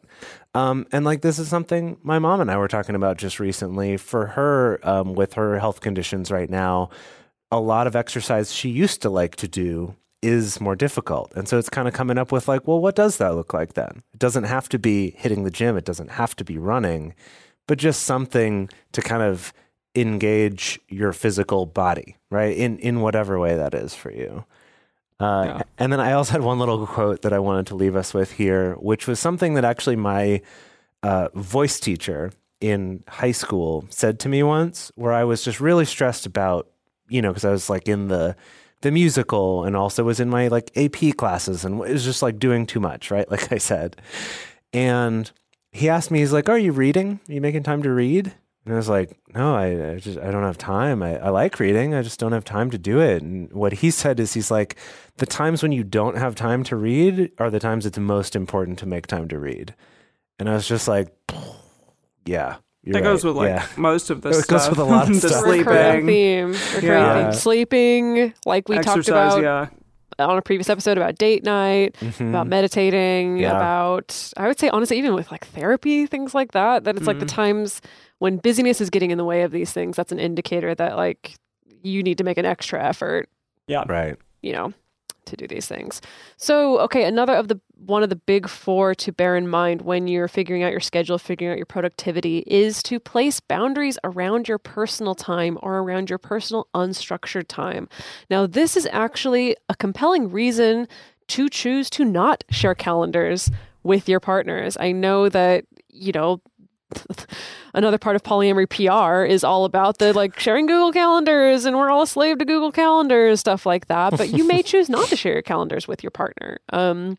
[0.54, 3.96] Um, and like this is something my mom and I were talking about just recently.
[3.96, 6.90] For her, um, with her health conditions right now,
[7.52, 11.32] a lot of exercise she used to like to do is more difficult.
[11.34, 13.74] And so it's kind of coming up with like, well, what does that look like
[13.74, 14.02] then?
[14.12, 17.14] It doesn't have to be hitting the gym, it doesn't have to be running,
[17.66, 19.52] but just something to kind of
[19.94, 22.56] engage your physical body, right?
[22.56, 24.44] In in whatever way that is for you.
[25.18, 25.62] Uh, Yeah.
[25.78, 28.32] And then I also had one little quote that I wanted to leave us with
[28.32, 30.42] here, which was something that actually my
[31.02, 35.84] uh, voice teacher in high school said to me once, where I was just really
[35.86, 36.68] stressed about,
[37.08, 38.36] you know, because I was like in the
[38.82, 42.38] the musical and also was in my like AP classes and it was just like
[42.38, 43.28] doing too much, right?
[43.30, 43.96] Like I said,
[44.72, 45.30] and
[45.72, 47.20] he asked me, he's like, "Are you reading?
[47.28, 48.32] Are you making time to read?"
[48.64, 51.02] And I was like, "No, I, I just I don't have time.
[51.02, 53.90] I, I like reading, I just don't have time to do it." And what he
[54.02, 54.76] said is, he's like,
[55.16, 58.78] "The times when you don't have time to read are the times it's most important
[58.80, 59.74] to make time to read."
[60.38, 61.14] And I was just like,
[62.24, 63.66] "Yeah, you're That goes with like yeah.
[63.76, 64.70] most of the It goes stuff.
[64.70, 65.44] with a lot of the stuff.
[65.44, 66.74] Recurring sleeping, theme.
[66.74, 67.22] Recurring Yeah.
[67.30, 67.32] theme.
[67.32, 69.42] Sleeping, like we exercise, talked about
[70.18, 70.24] yeah.
[70.26, 72.28] on a previous episode about date night, mm-hmm.
[72.28, 73.56] about meditating, Yeah.
[73.56, 77.18] about I would say honestly, even with like therapy, things like that, that it's like
[77.18, 77.36] the mm-hmm.
[77.36, 77.80] times
[78.18, 81.36] when busyness is getting in the way of these things, that's an indicator that like
[81.82, 83.28] you need to make an extra effort,
[83.66, 83.84] Yeah.
[83.88, 84.72] right." you know,
[85.26, 86.00] to do these things.
[86.38, 90.06] So, okay, another of the one of the big four to bear in mind when
[90.06, 94.58] you're figuring out your schedule, figuring out your productivity is to place boundaries around your
[94.58, 97.88] personal time or around your personal unstructured time.
[98.28, 100.88] Now, this is actually a compelling reason
[101.28, 103.50] to choose to not share calendars
[103.82, 104.76] with your partners.
[104.78, 106.42] I know that, you know,
[107.74, 111.90] another part of polyamory PR is all about the like sharing Google calendars and we're
[111.90, 114.16] all a slave to Google calendars, stuff like that.
[114.16, 116.58] But you may choose not to share your calendars with your partner.
[116.72, 117.18] Um,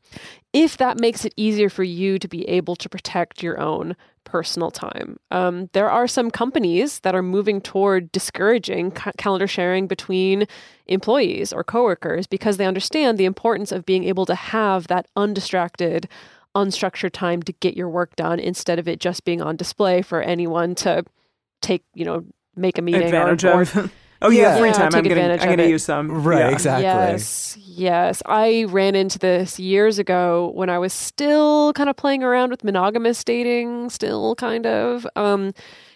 [0.54, 4.72] if that makes it easier for you to be able to protect your own personal
[4.72, 5.18] time.
[5.30, 10.48] Um, there are some companies that are moving toward discouraging ca- calendar sharing between
[10.88, 16.08] employees or coworkers because they understand the importance of being able to have that undistracted,
[16.56, 20.22] unstructured time to get your work done instead of it just being on display for
[20.22, 21.04] anyone to
[21.62, 23.92] take, you know, make a meeting advantage or, or of.
[24.22, 24.58] oh yeah, Yeah.
[24.60, 24.96] free Yeah, time.
[24.96, 26.24] I'm gonna I'm gonna use some.
[26.24, 26.50] Right, Yeah.
[26.50, 26.84] exactly.
[26.84, 28.22] Yes, yes.
[28.26, 32.64] I ran into this years ago when I was still kind of playing around with
[32.64, 35.08] monogamous dating, still kind of.
[35.16, 35.54] Um,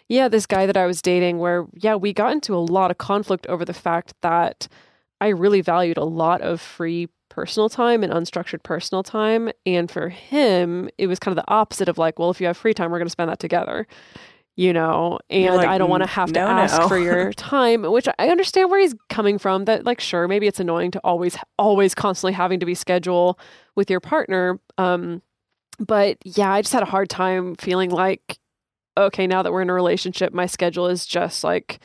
[0.07, 2.99] yeah, this guy that I was dating, where, yeah, we got into a lot of
[2.99, 4.67] conflict over the fact that
[5.19, 9.51] I really valued a lot of free personal time and unstructured personal time.
[9.65, 12.55] And for him, it was kind of the opposite of like, well, if you have
[12.55, 13.85] free time, we're going to spend that together.
[14.55, 16.97] You know, and like, I don't want to "Mm, have to no, ask no." for
[16.97, 19.65] your time, which I understand where he's coming from.
[19.65, 23.37] That, like, sure, maybe it's annoying to always, always constantly having to be schedule
[23.75, 24.57] with your partner.
[24.77, 25.21] Um,
[25.77, 28.39] but yeah, I just had a hard time feeling like,
[28.97, 31.79] okay, now that we're in a relationship, my schedule is just like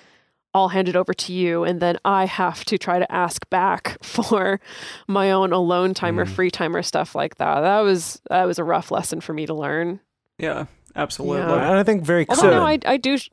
[0.54, 4.60] all it over to you, and then I have to try to ask back for
[5.06, 6.30] my own alone time or Mm.
[6.30, 7.60] free time or stuff like that.
[7.60, 10.00] That was that was a rough lesson for me to learn.
[10.38, 11.38] Yeah, absolutely.
[11.40, 11.70] Yeah.
[11.70, 12.56] And I think very Although common.
[12.56, 13.18] now I I do.
[13.18, 13.30] sh-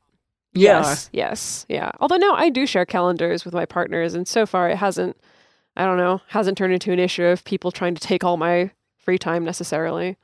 [0.54, 0.80] Yeah.
[0.80, 1.92] Yes, yes, yeah.
[2.00, 5.16] Although now I do share calendars with my partners, and so far it hasn't.
[5.76, 8.72] I don't know, hasn't turned into an issue of people trying to take all my
[8.98, 10.18] free time necessarily.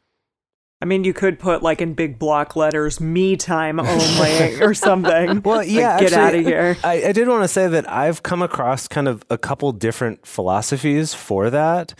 [0.83, 5.41] I mean, you could put like in big block letters, "me time only" or something.
[5.41, 6.75] Well, Like, yeah, get out of here.
[6.83, 10.27] I, I did want to say that I've come across kind of a couple different
[10.27, 11.97] philosophies for that.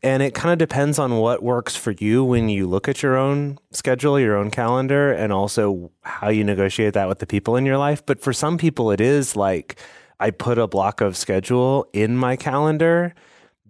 [0.00, 3.16] And it kind of depends on what works for you when you look at your
[3.16, 7.66] own schedule, your own calendar, and also how you negotiate that with the people in
[7.66, 8.06] your life.
[8.06, 9.76] But for some people, it is like
[10.20, 13.12] I put a block of schedule in my calendar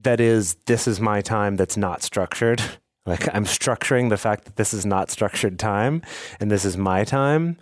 [0.02, 2.62] that is this is my time that's not structured.
[3.06, 6.02] Like I'm structuring the fact that this is not structured time
[6.38, 7.56] and this is my time.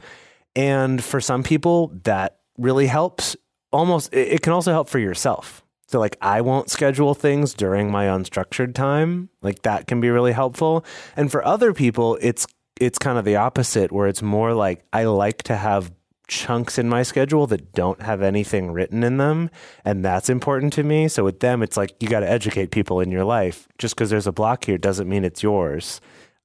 [0.56, 3.36] And for some people that really helps
[3.70, 5.62] almost it can also help for yourself.
[5.86, 9.30] So like I won't schedule things during my unstructured time.
[9.42, 10.84] Like that can be really helpful.
[11.16, 12.46] And for other people it's
[12.80, 15.90] it's kind of the opposite where it's more like I like to have
[16.28, 19.50] chunks in my schedule that don't have anything written in them
[19.84, 21.08] and that's important to me.
[21.08, 23.66] So with them it's like you got to educate people in your life.
[23.78, 26.00] Just because there's a block here doesn't mean it's yours.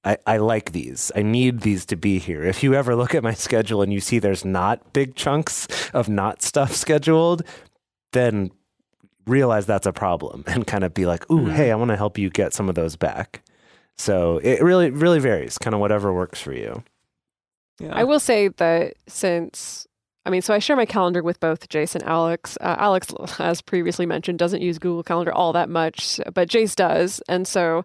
[0.06, 1.12] I, I like these.
[1.16, 2.44] I need these to be here.
[2.44, 6.10] If you ever look at my schedule and you see there's not big chunks of
[6.10, 7.44] not stuff scheduled
[8.14, 8.52] then
[9.26, 11.72] realize that's a problem and kind of be like ooh hey mm-hmm.
[11.72, 13.44] i want to help you get some of those back.
[13.98, 16.84] So it really really varies kind of whatever works for you
[17.80, 17.94] Yeah.
[17.94, 19.88] I will say that since
[20.26, 22.58] I mean, so I share my calendar with both Jase and Alex.
[22.62, 27.22] Uh, Alex, as previously mentioned, doesn't use Google Calendar all that much, but Jase does,
[27.28, 27.84] and so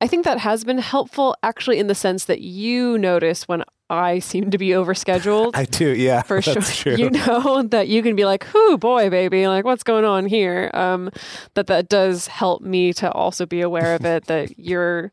[0.00, 4.20] I think that has been helpful, actually, in the sense that you notice when I
[4.20, 5.50] seem to be overscheduled.
[5.54, 6.62] i do yeah for sure.
[6.62, 6.96] true.
[6.96, 9.46] You know that you can be like, "Whoo, boy, baby!
[9.46, 11.10] Like, what's going on here?" Um,
[11.54, 14.26] that that does help me to also be aware of it.
[14.26, 15.10] That you're,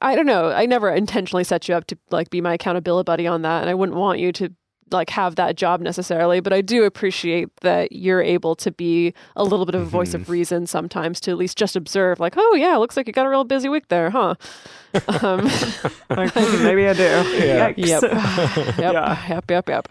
[0.00, 0.50] I don't know.
[0.50, 3.70] I never intentionally set you up to like be my accountability buddy on that, and
[3.70, 4.52] I wouldn't want you to
[4.92, 6.38] like have that job necessarily.
[6.40, 10.14] But I do appreciate that you're able to be a little bit of a voice
[10.14, 13.26] of reason sometimes to at least just observe, like, "Oh yeah, looks like you got
[13.26, 14.34] a real busy week there, huh?"
[15.22, 15.40] Um,
[16.10, 17.02] Like, hmm, maybe I do.
[17.02, 17.70] Yeah.
[17.72, 17.86] Yikes.
[17.86, 18.02] yep,
[18.78, 19.28] yep, Yeah.
[19.28, 19.88] yep, yep, yep.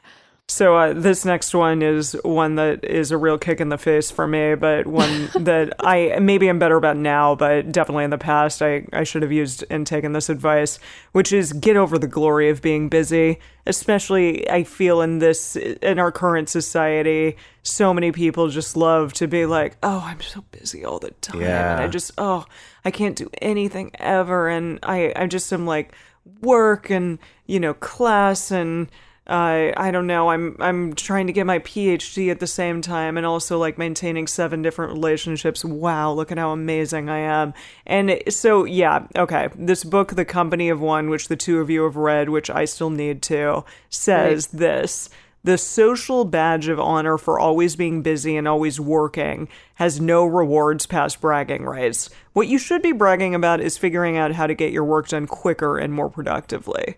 [0.48, 4.12] So uh, this next one is one that is a real kick in the face
[4.12, 8.20] for me, but one that I maybe I'm better about now, but definitely in the
[8.20, 10.78] past I, I should have used and taken this advice,
[11.14, 13.40] which is get over the glory of being busy.
[13.66, 19.28] Especially I feel in this in our current society, so many people just love to
[19.28, 21.42] be like, "Oh, I'm so busy all the time."
[21.74, 22.46] And I just oh,
[22.86, 25.96] I can't do anything ever and I I just am like
[26.42, 28.88] work and, you know, class and
[29.28, 30.30] uh, I don't know.
[30.30, 34.28] I'm I'm trying to get my PhD at the same time, and also like maintaining
[34.28, 35.66] seven different relationships.
[35.66, 37.54] Wow, look at how amazing I am!
[37.88, 39.50] And so yeah, okay.
[39.56, 42.66] This book, The Company of One, which the two of you have read, which I
[42.66, 45.10] still need to, says this.
[45.44, 50.88] The social badge of honor for always being busy and always working has no rewards
[50.88, 52.10] past bragging rights.
[52.34, 55.28] What you should be bragging about is figuring out how to get your work done
[55.28, 56.96] quicker and more productively.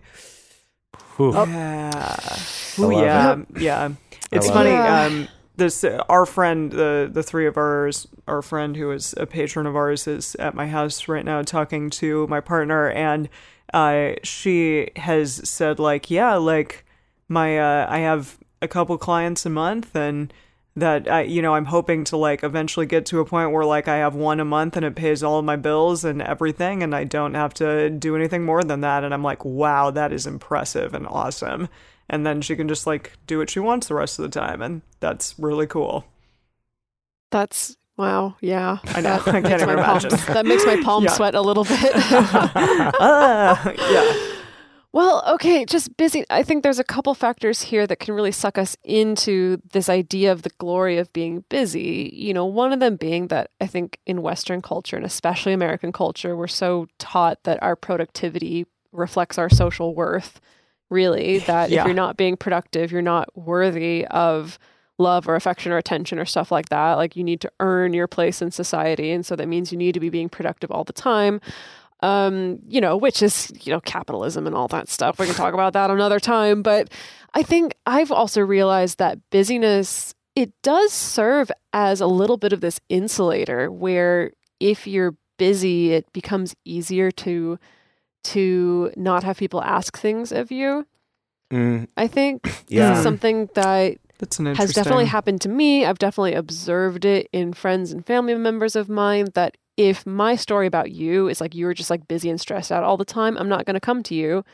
[1.18, 1.32] Whew.
[1.32, 2.38] Yeah.
[2.78, 3.36] Ooh, love yeah.
[3.58, 3.88] Yeah.
[4.30, 4.70] It's funny.
[4.70, 4.76] it.
[4.76, 9.26] Um, this uh, our friend, the the three of ours, our friend who is a
[9.26, 13.28] patron of ours, is at my house right now talking to my partner, and
[13.74, 16.84] uh, she has said like, yeah, like
[17.28, 20.32] my uh, I have a couple clients a month, and
[20.80, 23.88] that I, you know, I'm hoping to like eventually get to a point where like
[23.88, 26.94] I have one a month and it pays all of my bills and everything, and
[26.94, 29.04] I don't have to do anything more than that.
[29.04, 31.68] And I'm like, wow, that is impressive and awesome.
[32.08, 34.62] And then she can just like do what she wants the rest of the time,
[34.62, 36.04] and that's really cool.
[37.30, 38.78] That's wow, yeah.
[38.86, 39.18] I know.
[39.18, 40.34] That I can't my palms, imagine.
[40.34, 41.12] that makes my palms Yeah.
[41.12, 41.92] sweat a little bit.
[41.94, 44.37] ah, yeah.
[44.92, 46.24] Well, okay, just busy.
[46.30, 50.32] I think there's a couple factors here that can really suck us into this idea
[50.32, 52.10] of the glory of being busy.
[52.14, 55.92] You know, one of them being that I think in Western culture and especially American
[55.92, 60.40] culture, we're so taught that our productivity reflects our social worth.
[60.90, 61.82] Really, that Yeah.
[61.82, 64.58] if you're not being productive, you're not worthy of
[65.00, 66.94] love or affection or attention or stuff like that.
[66.94, 69.12] Like you need to earn your place in society.
[69.12, 71.40] And so that means you need to be being productive all the time.
[72.00, 75.18] Um, you know, which is, you know, capitalism and all that stuff.
[75.18, 76.62] We can talk about that another time.
[76.62, 76.92] But
[77.34, 82.60] I think I've also realized that busyness, it does serve as a little bit of
[82.60, 84.30] this insulator where
[84.60, 87.58] if you're busy, it becomes easier to
[88.24, 90.86] to not have people ask things of you.
[91.52, 95.84] Mm, I think this is something that That's an has definitely happened to me.
[95.86, 100.66] I've definitely observed it in friends and family members of mine that if my story
[100.66, 103.38] about you is like you were just like busy and stressed out all the time,
[103.38, 104.44] I'm not going to come to you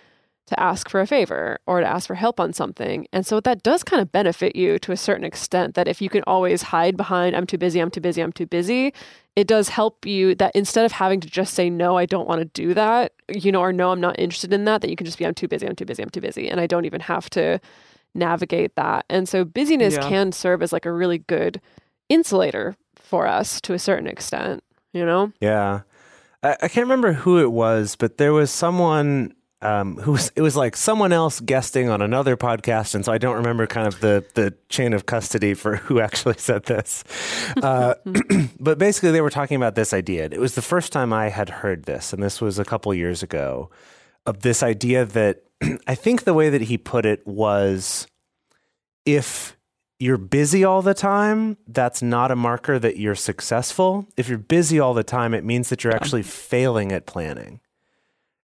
[0.47, 3.07] to ask for a favor or to ask for help on something.
[3.15, 6.11] And so that does kind of benefit you to a certain extent that if you
[6.11, 8.93] can always hide behind I'm too busy, I'm too busy, I'm too busy,
[9.35, 12.41] it does help you that instead of having to just say no, I don't want
[12.41, 15.07] to do that, you know, or no, I'm not interested in that, that you can
[15.07, 17.01] just be I'm too busy, I'm too busy, I'm too busy and I don't even
[17.01, 17.59] have to
[18.15, 19.07] navigate that.
[19.09, 20.07] And so busyness Yeah.
[20.07, 21.63] can serve as like a really good
[22.11, 24.63] insulator for us to a certain extent,
[24.95, 25.33] you know?
[25.41, 25.83] Yeah.
[26.43, 29.35] I, I can't remember who it was, but there was someone
[29.65, 33.19] um, who was it was like someone else guesting on another podcast, and so I
[33.19, 37.03] don't remember kind of the the chain of custody for who actually said this.
[37.63, 37.95] Uh,
[38.61, 40.27] but basically, they were talking about this idea.
[40.27, 43.23] It was the first time I had heard this, and this was a couple years
[43.23, 43.71] ago.
[44.27, 45.45] Of this idea that
[45.87, 48.07] I think the way that he put it was,
[49.07, 49.57] if
[49.99, 54.07] you're busy all the time, that's not a marker that you're successful.
[54.17, 57.61] If you're busy all the time, it means that you're actually failing at planning.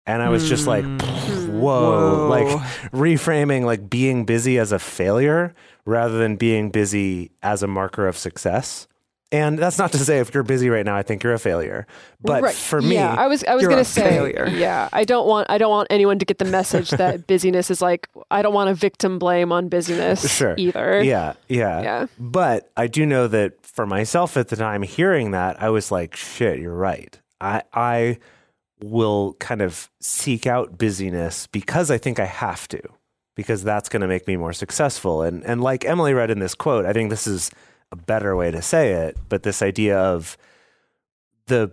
[0.05, 1.59] And I was just like, hmm.
[1.59, 2.27] whoa, Whoa.
[2.29, 2.47] like
[2.91, 5.53] reframing like being busy as a failure
[5.85, 8.87] rather than being busy as a marker of success.
[9.29, 11.85] And that's not to say if you're busy right now, I think you're a failure.
[12.21, 12.55] But Right.
[12.55, 14.47] for me, yeah, I was I was gonna say, failure.
[14.47, 17.81] yeah, I don't want I don't want anyone to get the message that busyness is
[17.81, 20.55] like I don't want to victim blame on busyness Sure.
[20.57, 21.03] either.
[21.03, 21.81] Yeah, yeah.
[21.81, 22.05] Yeah.
[22.17, 26.15] But I do know that for myself at the time hearing that, I was like,
[26.15, 27.19] shit, you're right.
[27.41, 28.19] I I
[28.81, 32.79] will kind of seek out busyness because I think I have to.
[33.35, 35.21] Because that's going to make me more successful.
[35.21, 37.51] And and like Emily read in this quote, I think this is
[37.91, 40.37] a better way to say it, but this idea of
[41.47, 41.71] the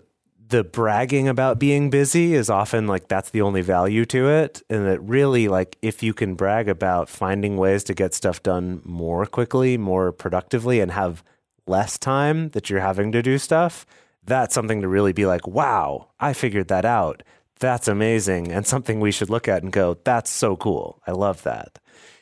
[0.49, 4.63] the bragging about being busy is often like that's the only value to it.
[4.69, 8.83] And that really like if you can brag about finding ways to get stuff done
[8.85, 11.25] more quickly more productively and have
[11.67, 13.87] less time that you're having to do stuff
[14.23, 17.23] that's something to really be like wow i figured that out.
[17.61, 21.01] That's amazing and something we should look at and go that's so cool.
[21.07, 21.79] I love that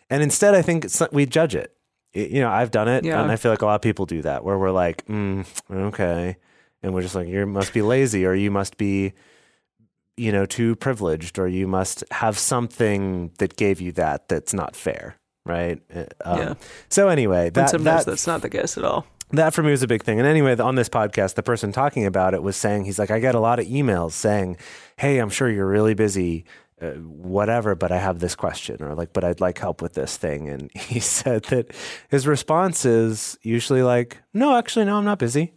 [0.08, 1.76] and instead i think we judge it
[2.14, 3.22] you know i've done it Yeah.
[3.22, 6.36] and i feel like a lot of people do that where we're like mm, okay
[6.82, 9.12] and we're just like you must be lazy or you must be
[10.16, 14.76] you know too privileged or you must have something that gave you that that's not
[14.76, 16.54] fair right Uh, um, Yeah.
[16.88, 19.06] so anyway that, sometimes that, that's not the case at all.
[19.30, 22.04] that for me was a big thing and anyway on this podcast the person talking
[22.04, 24.56] about it was saying he's like i get a lot of emails saying
[24.98, 26.44] hey i'm sure you're really busy
[26.82, 30.16] uh, whatever but i have this question or like but i'd like help with this
[30.16, 31.72] thing and he said that
[32.08, 35.52] his response is usually like no actually no i'm not busy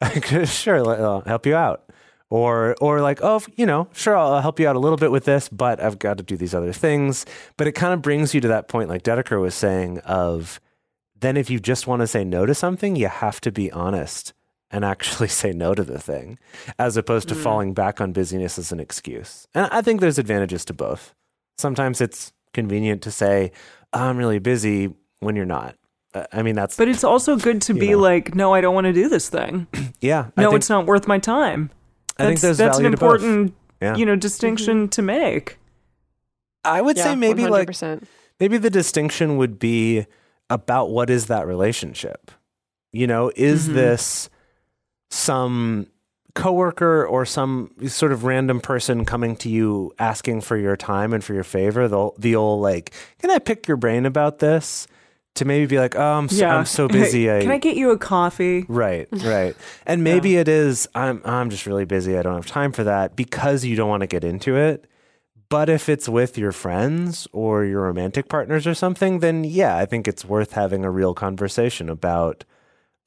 [0.44, 1.84] sure, I'll help you out.
[2.30, 5.24] Or, or like, oh, you know, sure, I'll help you out a little bit with
[5.24, 7.26] this, but I've got to do these other things.
[7.56, 10.60] But it kind of brings you to that point, like Dedeker was saying, of
[11.18, 14.32] then if you just want to say no to something, you have to be honest
[14.70, 16.38] and actually say no to the thing,
[16.78, 19.46] as opposed to falling back on busyness as an excuse.
[19.54, 21.14] And I think there's advantages to both.
[21.58, 23.52] Sometimes it's convenient to say,
[23.92, 25.76] I'm really busy when you're not.
[26.14, 27.98] Uh, I mean, that's, But it's also good to be know.
[27.98, 29.66] like, no, I don't want to do this thing.
[30.00, 30.30] yeah.
[30.36, 31.70] No, think- it's not worth my time.
[32.18, 33.96] I think That's, there's that's an to important, Yeah.
[33.96, 35.58] you know, distinction to make.
[36.64, 38.02] I would say maybe like 100%.
[38.38, 40.06] maybe the distinction would be
[40.50, 42.30] about what is that relationship.
[42.92, 43.74] You know, is Mhm.
[43.74, 44.28] this
[45.10, 45.86] some
[46.34, 51.22] coworker or some sort of random person coming to you asking for your time and
[51.22, 51.88] for your favor?
[51.88, 54.86] The the old like, can I pick your brain about this?
[55.36, 56.56] To maybe be like, oh, I'm so, Yeah.
[56.56, 57.30] I'm so busy.
[57.30, 58.66] I, Can I get you a coffee?
[58.68, 59.54] Right, right.
[59.86, 62.18] And maybe it is I'm I'm just really busy.
[62.18, 64.86] I don't have time for that because you don't want to get into it.
[65.48, 69.84] But if it's with your friends or your romantic partners or something, then yeah, I
[69.86, 72.44] think it's worth having a real conversation about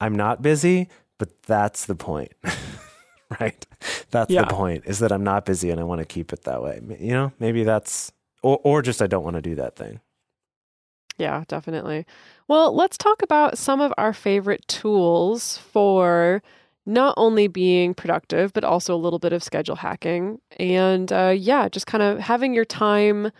[0.00, 0.88] I'm not busy,
[1.18, 2.32] but that's the point.
[3.40, 3.66] right?
[4.10, 4.42] That's Yeah.
[4.42, 6.80] the point is that I'm not busy and I want to keep it that way.
[6.98, 8.12] You know, maybe that's
[8.42, 10.00] or or just I don't want to do that thing.
[11.16, 12.06] Yeah, definitely.
[12.48, 16.42] Well, let's talk about some of our favorite tools for
[16.86, 20.40] not only being productive, but also a little bit of schedule hacking.
[20.58, 23.30] And uh, yeah, just kind of having your time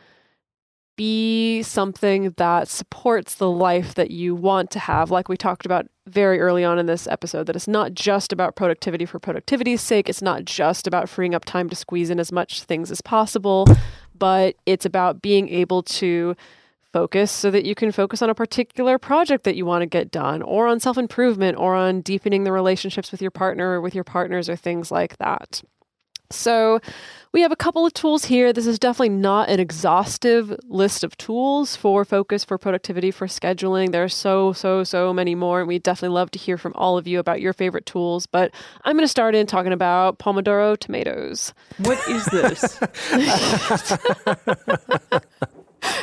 [0.97, 5.11] be something that supports the life that you want to have.
[5.11, 8.57] Like we talked about very early on in this episode, that it's not just about
[8.57, 10.09] productivity for productivity's sake.
[10.09, 13.66] It's not just about freeing up time to squeeze in as much things as possible,
[14.14, 16.36] but it's about being able to
[16.92, 20.12] focus so that you can focus on a particular project that you want to get
[20.12, 23.97] done or on self improvement or on deepening the relationships with your partner or with
[23.97, 25.62] your partners or things like that.
[26.30, 26.80] So,
[27.34, 28.52] we have a couple of tools here.
[28.52, 33.90] This is definitely not an exhaustive list of tools for focus, for productivity, for scheduling.
[33.90, 35.58] There are so, so, so many more.
[35.58, 38.26] And we definitely love to hear from all of you about your favorite tools.
[38.26, 38.54] But
[38.84, 41.52] I'm going to start in talking about Pomodoro tomatoes.
[41.78, 42.78] What is this?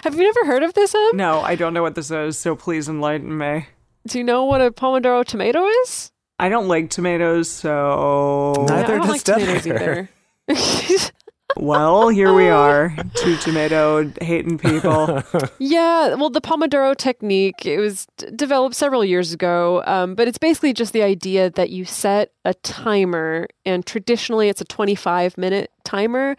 [0.03, 1.11] Have you never heard of this, Em?
[1.13, 3.67] no, I don't know what this is, so please enlighten me.
[4.05, 6.11] Do you know what a Pomodoro tomato is?
[6.41, 10.09] I don't like tomatoes, so Neither Yeah, I don't does like tomatoes either.
[11.57, 15.21] well, here we are, two tomato hating people.
[15.59, 20.39] Yeah, well, the Pomodoro technique it was d- developed several years ago, um, but it's
[20.39, 25.71] basically just the idea that you set a timer, and traditionally it's a 25 minute
[25.83, 26.35] timer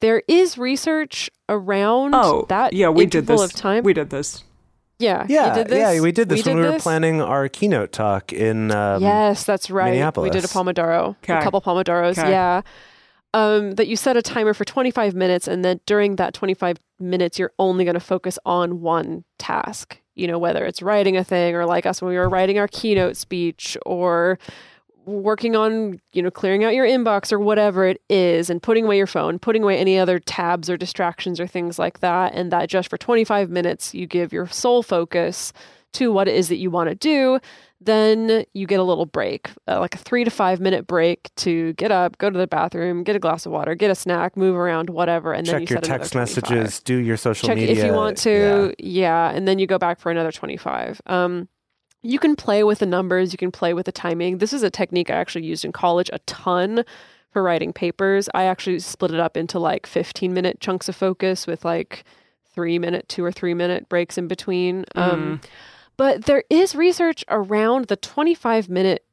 [0.00, 3.54] there is research around Oh, that yeah, we did interval this.
[3.54, 3.84] of time.
[3.84, 4.42] We did this.
[4.98, 5.78] Yeah, you Yeah, did this?
[5.78, 6.82] yeah, we did this when did we were this?
[6.82, 8.70] planning our keynote talk in.
[8.70, 9.90] Um, yes, that's right.
[9.90, 10.28] Minneapolis.
[10.28, 10.76] We did a Minneapolis.
[10.76, 12.18] Pomodoro, a couple Pomodoros.
[12.18, 12.30] Okay.
[12.30, 12.62] Yeah.
[13.32, 17.36] Um, that you set a timer for 25 minutes, and then during that 25 minutes,
[17.36, 19.98] you're only going to focus on one task.
[20.14, 22.68] You know, whether it's writing a thing or like us when we were writing our
[22.68, 24.38] keynote speech or
[25.06, 28.96] working on, you know, clearing out your inbox or whatever it is and putting away
[28.96, 32.34] your phone, putting away any other tabs or distractions or things like that.
[32.34, 35.52] And that just for 25 minutes, you give your sole focus
[35.94, 37.38] to what it is that you want to do.
[37.80, 41.74] Then you get a little break, uh, like a three to five minute break to
[41.74, 44.56] get up, go to the bathroom, get a glass of water, get a snack, move
[44.56, 45.34] around, whatever.
[45.34, 48.16] And then you check your text messages, do your social check media if you want
[48.18, 49.30] to yeah.
[49.30, 51.48] and then you go back for another 25 um
[52.04, 54.70] you can play with the numbers you can play with the timing this is a
[54.70, 56.84] technique i actually used in college a ton
[57.30, 61.46] for writing papers i actually split it up into like 15 minute chunks of focus
[61.46, 62.04] with like
[62.54, 65.40] three minute two or three minute breaks in between um
[65.96, 69.04] but there is research around the 25 minute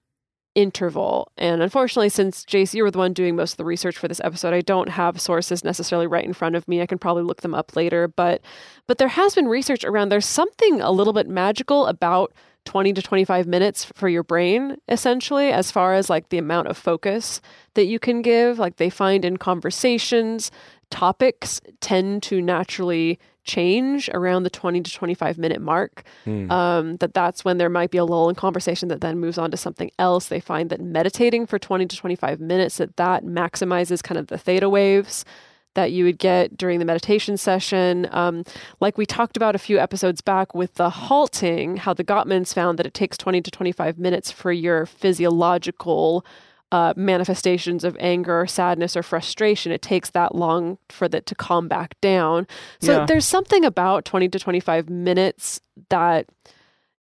[0.55, 1.31] interval.
[1.37, 4.21] And unfortunately, since Jase, you were the one doing most of the research for this
[4.23, 6.81] episode, I don't have sources necessarily right in front of me.
[6.81, 8.07] I can probably look them up later.
[8.07, 8.41] But
[8.87, 12.33] but there has been research around there's something a little bit magical about
[12.65, 16.77] 20 to 25 minutes for your brain, essentially, as far as like the amount of
[16.77, 17.41] focus
[17.73, 18.59] that you can give.
[18.59, 20.51] Like they find in conversations,
[20.89, 26.03] topics tend to naturally change around the 20 to 25 minute mark.
[26.51, 29.49] Um, that that's when there might be a lull in conversation that then moves on
[29.51, 30.27] to something else.
[30.27, 34.37] They find that meditating for 20 to 25 minutes that that maximizes kind of the
[34.37, 35.25] theta waves
[35.73, 38.07] that you would get during the meditation session.
[38.11, 38.43] Um,
[38.79, 42.77] like we talked about a few episodes back with the halting, how the Gottmans found
[42.79, 46.25] that it takes 20 to 25 minutes for your physiological
[46.71, 49.71] uh, manifestations of anger or sadness or frustration.
[49.71, 52.47] It takes that long for that to calm back down.
[52.79, 53.05] So Yeah.
[53.05, 55.59] there's something about 20 to 25 minutes
[55.89, 56.27] that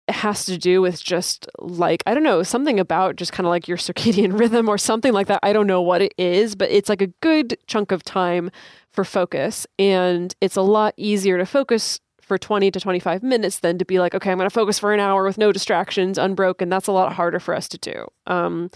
[0.09, 3.67] has to do with just like I don't know something about just kind of like
[3.67, 5.41] your circadian rhythm or something like that.
[5.43, 8.51] I don't know what it is, but it's like a good chunk of time
[8.91, 13.79] for focus and it's a lot easier to focus for 20 to 25 minutes than
[13.79, 16.69] to be like okay, I'm going to focus for an hour with no distractions, unbroken.
[16.69, 18.07] That's a lot harder for us to do.
[18.27, 18.71] Um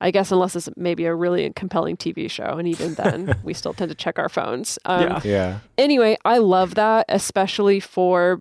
[0.00, 3.72] I guess unless it's maybe a really compelling TV show and even then we still
[3.72, 4.78] tend to check our phones.
[4.84, 5.20] Um Yeah.
[5.24, 5.58] Yeah.
[5.78, 8.40] anyway, I love that, especially for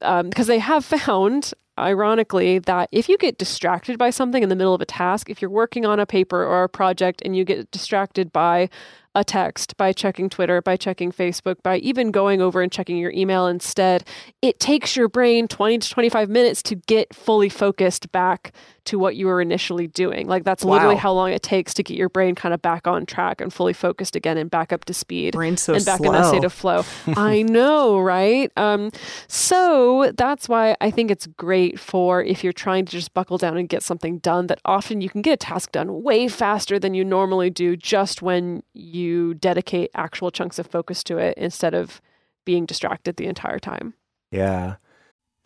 [0.00, 4.56] Um, because they have found, ironically, that if you get distracted by something in the
[4.56, 7.44] middle of a task, if you're working on a paper or a project and you
[7.44, 8.68] get distracted by
[9.14, 13.10] a text, by checking Twitter, by checking Facebook, by even going over and checking your
[13.10, 14.04] email instead,
[14.42, 18.52] it takes your brain 20 to 25 minutes to get fully focused back
[18.88, 20.26] to what you were initially doing.
[20.26, 23.04] Like that's literally how long it takes to get your brain kind of back on
[23.04, 26.10] track and fully focused again and back up to speed Brain's so and back in
[26.10, 26.84] that state of flow.
[27.08, 28.50] I know, right?
[28.56, 28.90] Um,
[29.26, 33.58] so that's why I think it's great for if you're trying to just buckle down
[33.58, 34.46] and get something done.
[34.46, 38.22] That often you can get a task done way faster than you normally do, just
[38.22, 42.00] when you dedicate actual chunks of focus to it instead of
[42.46, 43.92] being distracted the entire time.
[44.30, 44.76] Yeah.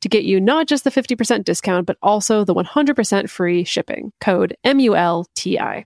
[0.00, 4.12] to get you not just the 50% discount, but also the 100% free shipping.
[4.20, 5.84] Code M-U-L-T-I.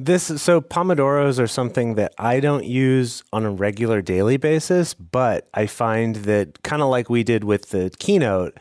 [0.00, 5.48] This so pomodoros are something that I don't use on a regular daily basis, but
[5.54, 8.56] I find that kind of like we did with the keynote,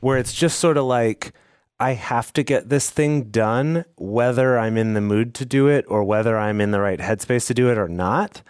[0.00, 1.32] where it's just sort of like
[1.80, 5.86] I have to get this thing done, whether I'm in the mood to do it
[5.88, 8.42] or whether I'm in the right headspace to do it or not.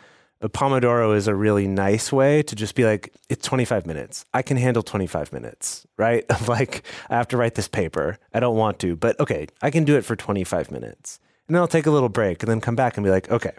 [0.43, 4.25] A Pomodoro is a really nice way to just be like, it's 25 minutes.
[4.35, 6.25] I can handle 25 minutes, right?
[6.49, 8.19] Like, I have to write this paper.
[8.35, 11.21] I don't want to, but okay, I can do it for 25 minutes.
[11.47, 13.53] And then I'll take a little break and then come back and be like, okay,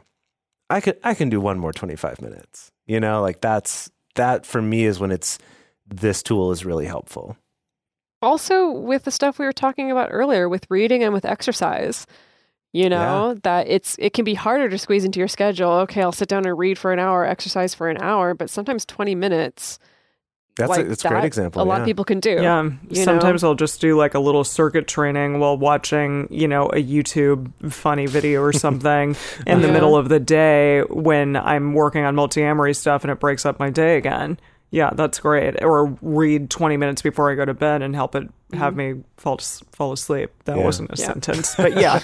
[0.69, 2.71] I can I can do one more 25 minutes.
[2.85, 5.39] You know, like that's that for me is when it's
[5.87, 7.37] this tool is really helpful.
[8.21, 12.05] Also, with the stuff we were talking about earlier, with reading and with exercise,
[12.73, 15.71] you know that it's it can be harder to squeeze into your schedule.
[15.71, 18.85] Okay, I'll sit down and read for an hour, exercise for an hour, but sometimes
[18.85, 19.79] 20 minutes.
[20.55, 21.61] That's like a, that's a great example.
[21.61, 22.31] A lot of people can do.
[22.41, 22.69] Yeah.
[22.87, 23.49] you Sometimes know?
[23.49, 28.05] I'll just do like a little circuit training while watching, you know, a YouTube funny
[28.05, 29.15] video or something
[29.47, 29.73] in the uh-huh.
[29.73, 33.71] middle of the day when I'm working on Multiamory stuff and it breaks up my
[33.71, 34.37] day again.
[34.73, 35.63] Yeah, that's great.
[35.63, 38.57] Or read 20 minutes before I go to bed and help it mm-hmm.
[38.57, 39.37] have me fall
[39.71, 40.31] fall asleep.
[40.45, 40.63] That Yeah.
[40.63, 41.05] wasn't a Yeah.
[41.05, 41.99] sentence, but yeah.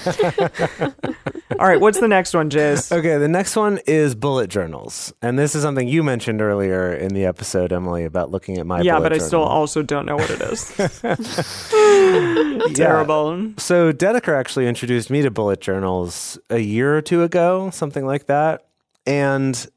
[1.60, 2.92] All right, what's the next one, Jase?
[2.92, 5.12] Okay, the next one is bullet journals.
[5.24, 8.82] And this is something you mentioned earlier in the episode, Emily, about looking at my
[8.82, 10.72] yeah, bullet but I still also don't know what it is.
[12.70, 12.76] Yeah.
[12.76, 13.54] Terrible.
[13.58, 18.28] So Dedeker actually introduced me to bullet journals a year or two ago, something like
[18.28, 18.68] that.
[19.08, 19.68] And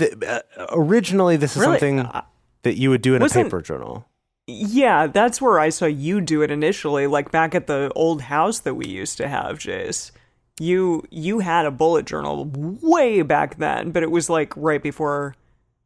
[0.00, 1.74] the, uh, originally, this is Really?
[1.78, 2.22] something Uh,
[2.62, 4.06] that you would do in a wasn't- paper journal.
[4.46, 8.58] Yeah, that's where I saw you do it initially, like back at the old house
[8.60, 10.10] that we used to have, Jase.
[10.58, 12.50] You you had a bullet journal
[12.82, 15.34] way back then, but it was like right before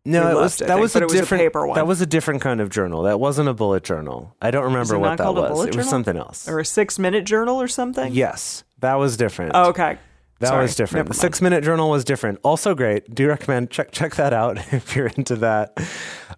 [0.07, 1.77] No, it was that think, was a was a different paper one.
[1.77, 3.03] That was a different kind of journal.
[3.03, 4.35] That wasn't a bullet journal.
[4.43, 5.67] I don't remember what that a was.
[5.67, 6.49] it was something else.
[6.49, 8.13] or a six minute journal or something.
[8.15, 9.53] Yes, that was different.
[9.55, 9.99] Oh, okay.
[10.45, 11.09] That Sorry, was different.
[11.09, 12.39] The six minute journal was different.
[12.45, 13.15] Also great.
[13.15, 15.79] Do recommend check check that out if you're into that.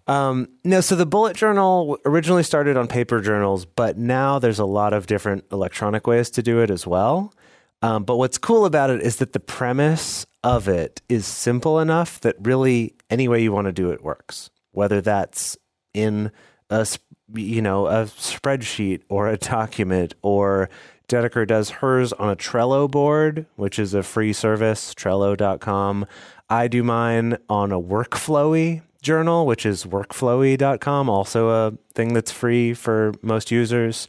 [0.07, 4.65] Um, no, so the bullet journal originally started on paper journals, but now there's a
[4.65, 7.33] lot of different electronic ways to do it as well.
[7.81, 12.21] Um, but what's cool about it is that the premise of it is simple enough
[12.21, 14.49] that really any way you want to do it works.
[14.71, 15.57] Whether that's
[15.93, 16.31] in
[16.69, 16.87] a
[17.33, 20.69] you know a spreadsheet or a document or
[21.07, 26.05] Dedeker does hers on a Trello board, which is a free service, trello.com.
[26.49, 32.73] I do mine on a workflowy journal, which is workflowy.com, also a thing that's free
[32.73, 34.07] for most users.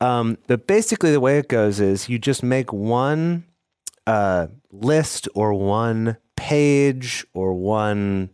[0.00, 3.44] Um, but basically, the way it goes is you just make one
[4.06, 8.30] uh, list or one page or one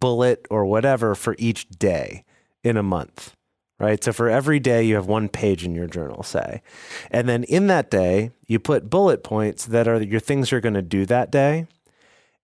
[0.00, 2.24] bullet or whatever for each day
[2.64, 3.35] in a month,
[3.78, 4.02] right?
[4.02, 6.62] So for every day, you have one page in your journal, say.
[7.10, 10.74] And then in that day, you put bullet points that are your things you're going
[10.74, 11.66] to do that day.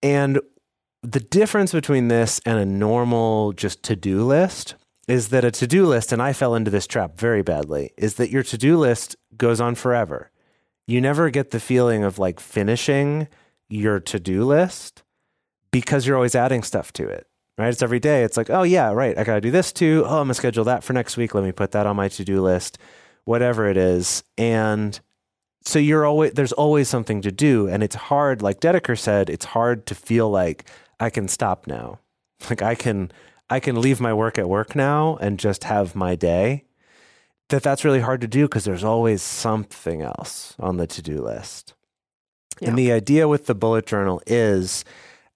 [0.03, 0.41] And
[1.03, 4.75] the difference between this and a normal just to do list
[5.09, 8.15] is that a to do list, and I fell into this trap very badly, is
[8.15, 10.31] that your to do list goes on forever.
[10.87, 13.29] You never get the feeling of like finishing
[13.69, 15.03] your to do list
[15.71, 17.27] because you're always adding stuff to it,
[17.59, 17.69] right?
[17.69, 18.23] It's every day.
[18.23, 19.17] It's like, oh, yeah, right.
[19.17, 20.05] I got to do this too.
[20.07, 21.35] Oh, I'm going to schedule that for next week.
[21.35, 22.79] Let me put that on my to do list,
[23.25, 24.25] whatever it is.
[24.39, 24.99] And
[25.65, 27.69] so you're always, there's always something to do.
[27.69, 31.99] And it's hard, like Dedeker said, it's hard to feel like I can stop now.
[32.51, 33.13] Like I can,
[33.49, 36.65] I can leave my work at work now and just have my day.
[37.51, 41.23] That that's really hard to do because there's always something else on the to do
[41.23, 41.75] list.
[42.61, 42.71] Yeah.
[42.71, 44.85] And the idea with the bullet journal is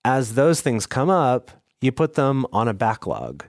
[0.05, 1.51] as those things come up,
[1.81, 3.45] you put them on a backlog.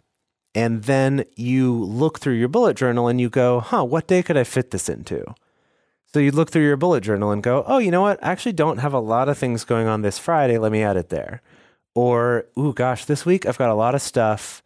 [0.56, 4.38] And then you look through your bullet journal and you go, huh, what day could
[4.38, 5.24] I fit this into?
[6.06, 8.24] So you look through your bullet journal and go, oh, you know what?
[8.24, 10.58] I actually don't have a lot of things going on this Friday.
[10.58, 11.42] Let me add it there.
[11.94, 14.64] Or, ooh, gosh, this week I've got a lot of stuff.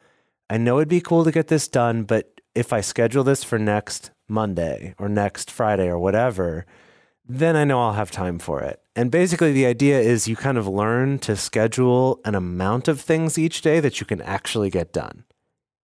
[0.49, 3.57] I know it'd be cool to get this done, but if I schedule this for
[3.57, 6.65] next Monday or next Friday or whatever,
[7.37, 8.81] then I know I'll have time for it.
[8.95, 13.37] And basically, the idea is you kind of learn to schedule an amount of things
[13.37, 15.23] each day that you can actually get done.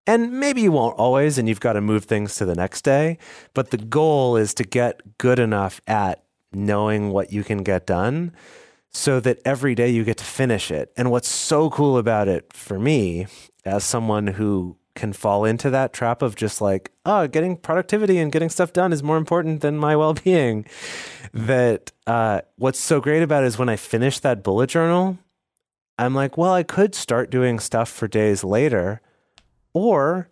[0.06, 3.18] And maybe you won't always, and you've got to move things to the next day.
[3.54, 6.24] But the goal is to get good enough at
[6.54, 8.34] knowing what you can get done
[8.92, 10.92] so that every day you get to finish it.
[10.98, 13.28] And what's so cool about it for me,
[13.66, 18.32] as someone who can fall into that trap of just like, oh, getting productivity and
[18.32, 20.66] getting stuff done is more important than my well being,
[21.34, 25.18] that uh, what's so great about it is when I finish that bullet journal,
[25.98, 29.02] I'm like, well, I could start doing stuff for days later,
[29.74, 30.30] or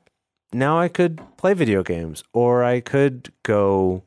[0.51, 4.03] now I could play video games, or I could go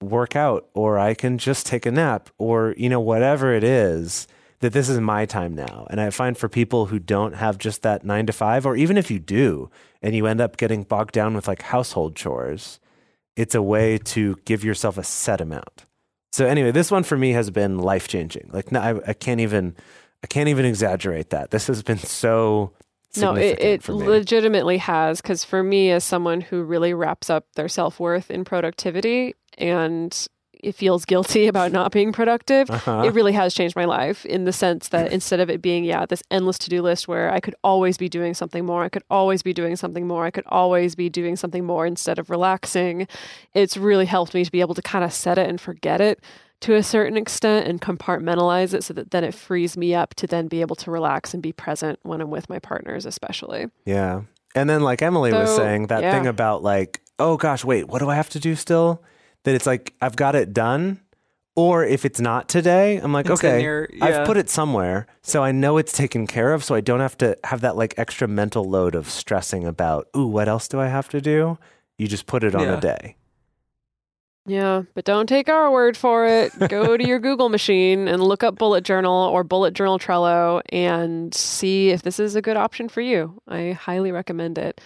[0.00, 4.28] work out or I can just take a nap or, you know, whatever it is,
[4.60, 5.86] that this is my time now.
[5.90, 8.96] And I find for people who don't have just that nine to five, or even
[8.96, 9.70] if you do,
[10.02, 12.80] and you end up getting bogged down with like household chores,
[13.36, 15.84] it's a way to give yourself a set amount.
[16.32, 18.50] So anyway, this one for me has been life changing.
[18.52, 19.74] Like no, I, I can't even,
[20.22, 21.50] I can't even exaggerate that.
[21.50, 22.72] This has been so
[23.16, 25.20] No, it, it legitimately has.
[25.20, 30.26] Because for me, as someone who really wraps up their self worth in productivity and
[30.66, 33.02] it feels guilty about not being productive, Uh-huh.
[33.04, 36.06] it really has changed my life in the sense that instead of it being, yeah,
[36.06, 39.04] this endless to do list where I could always be doing something more, I could
[39.10, 43.06] always be doing something more, I could always be doing something more instead of relaxing,
[43.54, 46.20] it's really helped me to be able to kind of set it and forget it
[46.60, 50.26] to a certain extent and compartmentalize it so that then it frees me up to
[50.26, 53.66] then be able to relax and be present when I'm with my partners, especially.
[53.84, 54.22] Yeah.
[54.54, 56.12] And then, like Emily was saying, that yeah.
[56.12, 59.02] thing about like, oh gosh, wait, what do I have to do still?
[59.46, 61.00] That it's like, I've got it done.
[61.54, 64.04] Or if it's not today, I'm like, It's in okay, your- yeah.
[64.04, 65.06] I've put it somewhere.
[65.22, 66.62] So I know it's taken care of.
[66.62, 70.26] So I don't have to have that like extra mental load of stressing about, ooh,
[70.26, 71.56] what else do I have to do?
[71.96, 72.76] You just put it on Yeah.
[72.76, 73.16] a day.
[74.48, 76.52] Yeah, but don't take our word for it.
[76.68, 81.34] Go to your Google machine and look up Bullet Journal or Bullet Journal Trello and
[81.34, 83.40] see if this is a good option for you.
[83.48, 84.80] I highly recommend it.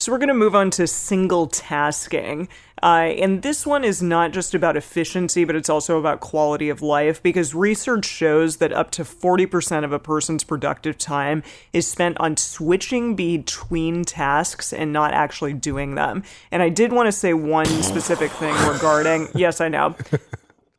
[0.00, 2.48] So we're going to move on to single tasking.
[2.82, 6.82] Uh, and this one is not just about efficiency, but it's also about quality of
[6.82, 12.18] life because research shows that up to 40% of a person's productive time is spent
[12.20, 16.22] on switching between tasks and not actually doing them.
[16.50, 19.96] And I did want to say one specific thing regarding, yes, I know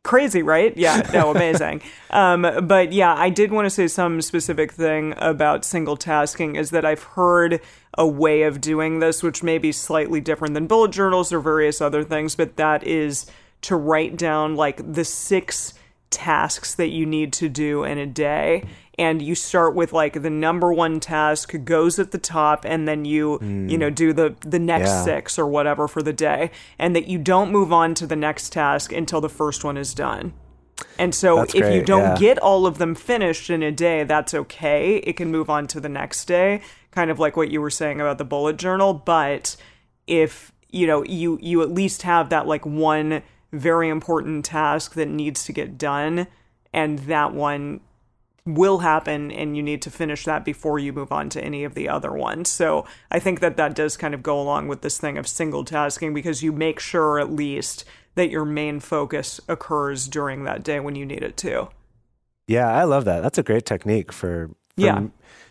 [0.02, 0.76] crazy, right?
[0.76, 1.82] Yeah, no, amazing.
[2.10, 6.70] um, but yeah, I did want to say some specific thing about single tasking is
[6.70, 7.60] that I've heard
[7.98, 11.80] a way of doing this, which may be slightly different than bullet journals or various
[11.80, 13.26] other things, but that is
[13.62, 15.74] to write down like the six
[16.10, 18.64] tasks that you need to do in a day.
[19.00, 23.04] And you start with like the number one task goes at the top, and then
[23.06, 23.94] you, you know, hmm.
[23.94, 25.04] do the the next Yeah.
[25.04, 28.52] six or whatever for the day, and that you don't move on to the next
[28.52, 30.34] task until the first one is done.
[30.98, 32.16] And so That's if you don't yeah.
[32.16, 34.96] get all of them finished in a day, that's okay.
[34.96, 38.00] It can move on to the next day, kind of like what you were saying
[38.00, 39.56] about the bullet journal, but
[40.06, 43.22] if, you know, you you at least have that like one
[43.52, 46.26] very important task that needs to get done
[46.72, 47.80] and that one
[48.54, 51.74] will happen and you need to finish that before you move on to any of
[51.74, 52.48] the other ones.
[52.48, 55.64] So I think that that does kind of go along with this thing of single
[55.64, 57.84] tasking because you make sure at least
[58.14, 61.68] that your main focus occurs during that day when you need it to.
[62.46, 63.20] Yeah, I love that.
[63.20, 65.06] That's a great technique for, for Yeah.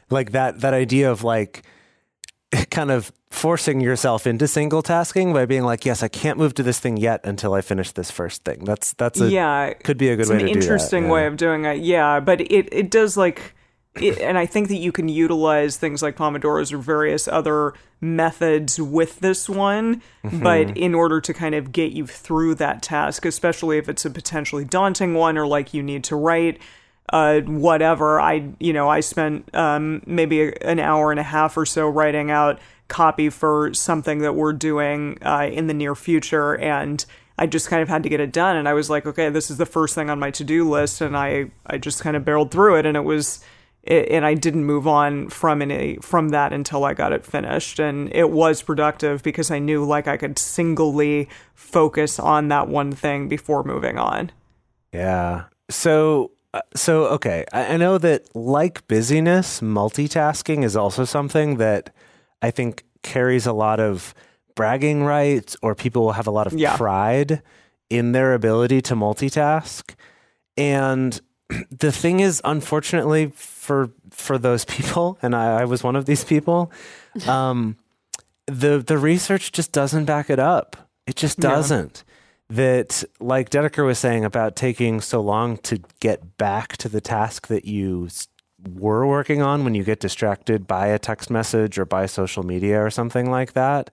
[0.09, 1.63] like that that idea of like
[2.71, 6.63] kind of forcing yourself into single tasking by being like, yes, I can't move to
[6.63, 8.65] this thing yet until I finish this first thing.
[8.65, 10.59] That's that's a yeah, could be a good way to do that.
[10.59, 11.11] interesting yeah.
[11.11, 11.77] way of doing it.
[11.79, 13.55] Yeah, but it it does like.
[13.95, 18.79] It, and I think that you can utilize things like Pomodoros or various other methods
[18.79, 20.43] with this one, Mm-hmm.
[20.43, 24.09] but in order to kind of get you through that task, especially if it's a
[24.11, 26.59] potentially daunting one or like you need to write
[27.11, 28.19] uh, whatever.
[28.19, 31.87] I, you know, I spent um, maybe a, an hour and a half or so
[31.87, 37.05] writing out copy for something that we're doing uh, in the near future, and
[37.37, 38.55] I just kind of had to get it done.
[38.55, 41.01] And I was like, okay, this is the first thing on my to do list,
[41.01, 43.43] and I, I just kind of barreled through it, and it was.
[43.81, 47.79] It, and I didn't move on from any from that until I got it finished,
[47.79, 52.91] and it was productive because I knew like I could singly focus on that one
[52.91, 54.33] thing before moving on.
[54.91, 55.45] Yeah.
[55.69, 57.45] So, uh, so okay.
[57.53, 61.93] I, I know that like busyness, multitasking is also something that
[62.41, 64.13] I think carries a lot of
[64.55, 66.75] bragging rights, or people will have a lot of Yeah.
[66.75, 67.41] pride
[67.89, 69.93] in their ability to multitask.
[70.57, 71.19] And
[71.71, 76.23] the thing is, unfortunately, for for those people, and I, I was one of these
[76.23, 76.71] people,
[77.27, 77.77] um,
[78.47, 80.75] the the research just doesn't back it up.
[81.07, 82.03] It just doesn't.
[82.49, 87.47] That, like Dedeker was saying about taking so long to get back to the task
[87.47, 88.09] that you
[88.67, 92.83] were working on when you get distracted by a text message or by social media
[92.83, 93.91] or something like that.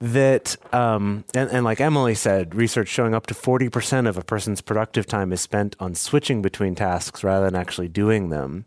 [0.00, 4.60] That, um, and, and like Emily said, research showing up to 40% of a person's
[4.60, 8.66] productive time is spent on switching between tasks rather than actually doing them.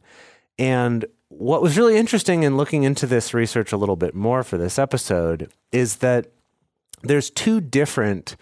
[0.57, 4.57] And what was really interesting in looking into this research a little bit more for
[4.57, 6.27] this episode is that
[7.03, 8.35] there's two different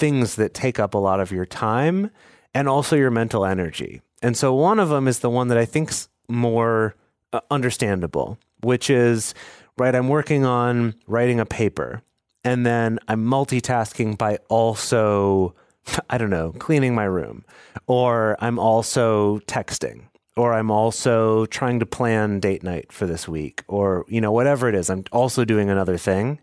[0.00, 2.10] things that take up a lot of your time
[2.54, 4.00] and also your mental energy.
[4.22, 6.96] And so one of them is the one that I think's more
[7.32, 9.34] uh, understandable, which is
[9.78, 12.02] right I'm working on writing a paper
[12.44, 15.54] and then I'm multitasking by also,
[16.10, 17.44] I don't know, cleaning my room,
[17.86, 20.04] or I'm also texting,
[20.36, 24.68] or I'm also trying to plan date night for this week, or, you know, whatever
[24.68, 26.40] it is, I'm also doing another thing.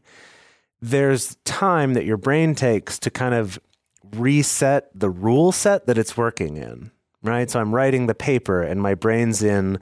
[0.82, 3.59] There's time that your brain takes to kind of
[4.15, 6.91] reset the rule set that it's working in,
[7.23, 7.49] right?
[7.49, 9.80] So I'm writing the paper and my brain's in,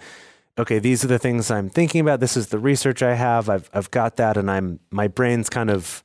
[0.57, 2.21] okay, these are the things I'm thinking about.
[2.21, 3.49] This is the research I have.
[3.49, 6.03] I've I've got that and I'm my brain's kind of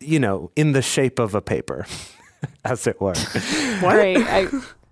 [0.00, 1.86] you know, in the shape of a paper,
[2.64, 3.14] as it were.
[3.80, 4.18] Great.
[4.18, 4.48] I,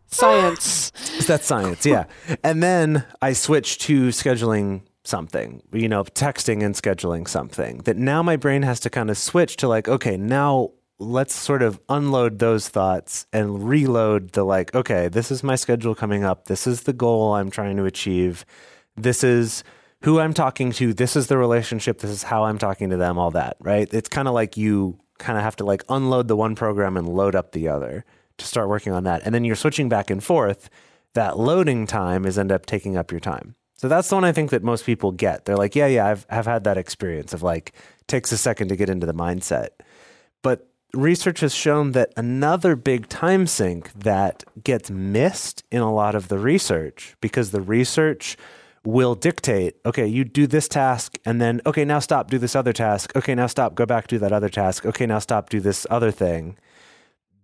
[0.07, 0.93] science.
[1.27, 2.05] That's science, yeah.
[2.43, 8.23] and then I switch to scheduling something, you know, texting and scheduling something that now
[8.23, 12.39] my brain has to kind of switch to like, okay, now let's sort of unload
[12.39, 16.47] those thoughts and reload the like, okay, this is my schedule coming up.
[16.47, 18.45] This is the goal I'm trying to achieve.
[18.97, 19.63] This is
[20.03, 20.95] who I'm talking to.
[20.95, 21.99] This is the relationship.
[21.99, 23.93] This is how I'm talking to them, all that, right?
[23.93, 27.09] It's kind of like you kind of have to like unload the one program and
[27.09, 28.05] load up the other
[28.39, 29.23] to start working on that.
[29.25, 30.69] And then you're switching back and forth.
[31.15, 33.55] That loading time is end up taking up your time.
[33.77, 35.45] So that's the one I think that most people get.
[35.45, 37.73] They're like, yeah, yeah, I've, I've had that experience of like,
[38.07, 39.69] takes a second to get into the mindset.
[40.43, 46.15] But research has shown that another big time sink that gets missed in a lot
[46.15, 48.37] of the research because the research
[48.85, 52.73] will dictate, okay, you do this task and then, okay, now stop, do this other
[52.73, 53.15] task.
[53.17, 54.87] Okay, now stop, go back, do that other task.
[54.87, 56.57] Okay, now stop, do this other thing.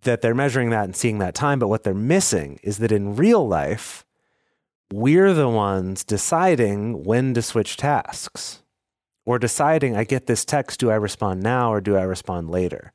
[0.03, 1.59] That they're measuring that and seeing that time.
[1.59, 4.05] But what they're missing is that in real life,
[4.93, 8.63] we're the ones deciding when to switch tasks
[9.25, 12.93] or deciding, I get this text, do I respond now or do I respond later?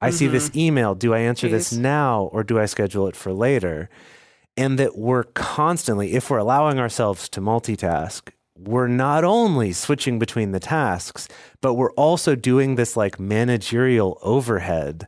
[0.00, 0.58] I see this mm-hmm.
[0.58, 3.88] email, do I answer this now or do I schedule it for later?
[4.56, 10.52] and that we're constantly, if we're allowing ourselves to multitask, we're not only switching between
[10.52, 11.28] the tasks,
[11.60, 15.06] but we're also doing this like managerial overhead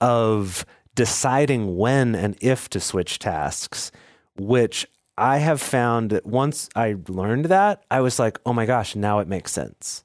[0.00, 3.90] of deciding when and if to switch tasks,
[4.36, 4.86] which
[5.20, 9.18] I have found that once I learned that, I was like, oh my gosh, now
[9.18, 10.02] it makes sense.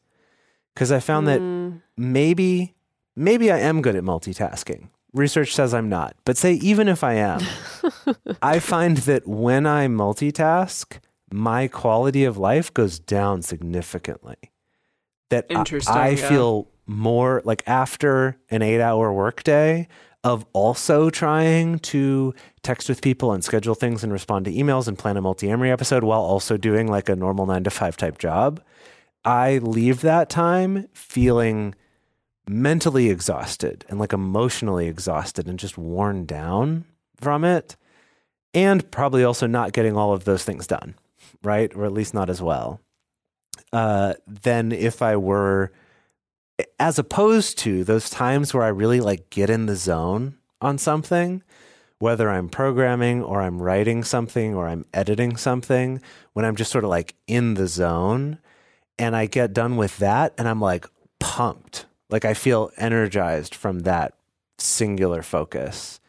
[0.74, 1.78] Because I found that hmm.
[1.96, 2.76] maybe,
[3.16, 4.90] maybe I am good at multitasking.
[5.14, 7.40] Research says I'm not, but say even if I am,
[8.42, 11.00] I find that when I multitask,
[11.32, 14.36] my quality of life goes down significantly.
[15.30, 16.30] That I- Interesting, I, yeah.
[16.30, 19.88] feel more like after an eight hour workday
[20.26, 24.98] of also trying to text with people and schedule things and respond to emails and
[24.98, 28.60] plan a Multiamory episode while also doing like a normal nine to five type job.
[29.24, 31.76] I leave that time feeling
[32.48, 37.76] mentally exhausted and like emotionally exhausted and just worn down from it.
[38.52, 40.96] And probably also not getting all of those things done,
[41.44, 41.72] right?
[41.76, 42.80] Or at least not as well.
[43.72, 45.72] Uh, than if I were,
[46.80, 51.44] as opposed to those times where I really like get in the zone on something,
[52.00, 56.02] whether I'm programming or I'm writing something or I'm editing something,
[56.34, 58.40] when I'm just sort of like in the zone
[58.98, 60.86] and I get done with that and I'm like
[61.20, 61.86] pumped.
[62.10, 64.14] Like I feel energized from that
[64.58, 66.00] singular focus.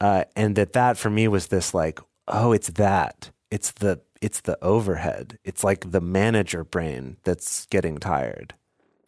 [0.00, 3.30] Uh, and that that for me was this like, oh, it's that.
[3.50, 5.38] It's the it's the overhead.
[5.44, 8.54] It's like the manager brain that's getting tired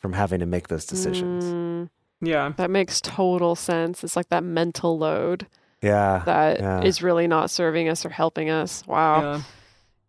[0.05, 1.47] from having to make those decisions.
[1.47, 1.89] Mm.
[2.21, 2.53] Yeah.
[2.59, 4.05] That makes total sense.
[4.05, 5.47] It's like that mental load
[5.81, 6.23] Yeah.
[6.27, 7.07] that is yeah.
[7.07, 8.87] really not serving us or helping us.
[8.87, 9.23] Wow.
[9.23, 9.41] Yeah.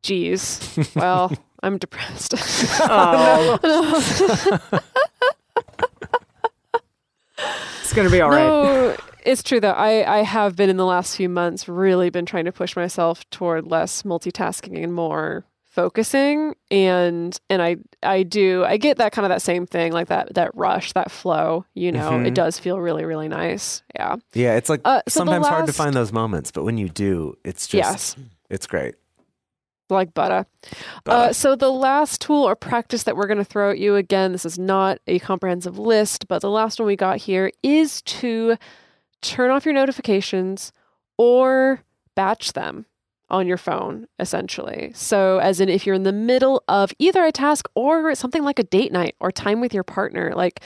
[0.03, 0.95] Jeez.
[1.01, 1.31] Well,
[1.63, 2.33] I'm depressed.
[2.81, 3.57] Oh.
[7.79, 8.39] it's gonna be all right.
[8.39, 9.71] No, it's true though.
[9.71, 13.23] I, I have been in the last few months really been trying to push myself
[13.29, 19.25] toward less multitasking and more focusing and and I I do I get that kind
[19.25, 22.25] of that same thing like that that rush that flow you know Mhm.
[22.27, 25.73] it does feel really really nice yeah Yeah, it's like Uh, so sometimes hard to
[25.73, 28.15] find those moments, but when you do, it's just yes
[28.49, 28.95] it's great.
[29.89, 30.47] like butter.
[31.05, 34.31] Uh, so the last tool or practice that we're going to throw at you again,
[34.31, 38.55] this is not a comprehensive list, but the last one we got here is to
[39.21, 40.71] turn off your notifications
[41.19, 41.81] or
[42.15, 42.85] batch them
[43.29, 44.91] on your phone, essentially.
[44.93, 48.59] So, as in, if you're in the middle of either a task or something like
[48.59, 50.61] a date night or time with your partner, like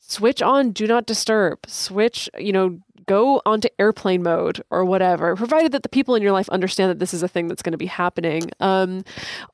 [0.00, 5.72] switch on do not disturb, switch, you know, go onto airplane mode or whatever, provided
[5.72, 7.78] that the people in your life understand that this is a thing that's going to
[7.78, 8.50] be happening.
[8.60, 9.04] Um,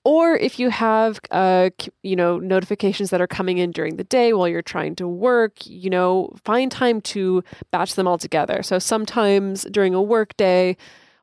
[0.04, 1.70] or if you have, uh,
[2.02, 5.66] you know, notifications that are coming in during the day while you're trying to work,
[5.66, 8.62] you know, find time to batch them all together.
[8.62, 10.76] So sometimes during a work day,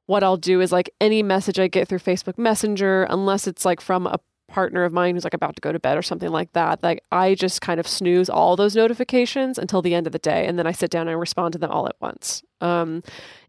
[0.07, 3.79] what I'll do is like any message I get through Facebook Messenger, unless it's like
[3.79, 6.53] from a partner of mine who's like about to go to bed or something like
[6.53, 10.19] that, like I just kind of snooze all those notifications until the end of the
[10.19, 12.43] day, and then I sit down and respond to them all at once.
[12.61, 13.03] Um,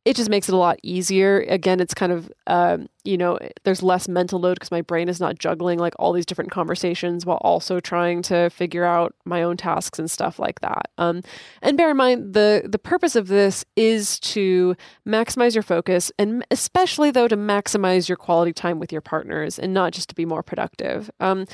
[0.08, 1.40] it just makes it a lot easier.
[1.50, 5.20] Again, it's kind of, um, you know, there's less mental load because my brain is
[5.20, 9.58] not juggling like all these different conversations while also trying to figure out my own
[9.58, 10.90] tasks and stuff like that.
[10.96, 11.20] Um,
[11.60, 16.42] and bear in mind, the the purpose of this is to maximize your focus, and
[16.50, 20.24] especially though to maximize your quality time with your partners, and not just to be
[20.24, 21.10] more productive.
[21.20, 21.44] Um,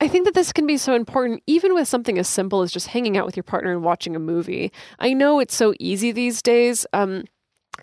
[0.00, 2.88] I think that this can be so important, even with something as simple as just
[2.88, 4.72] hanging out with your partner and watching a movie.
[4.98, 6.84] I know it's so easy these days.
[6.92, 7.22] Um,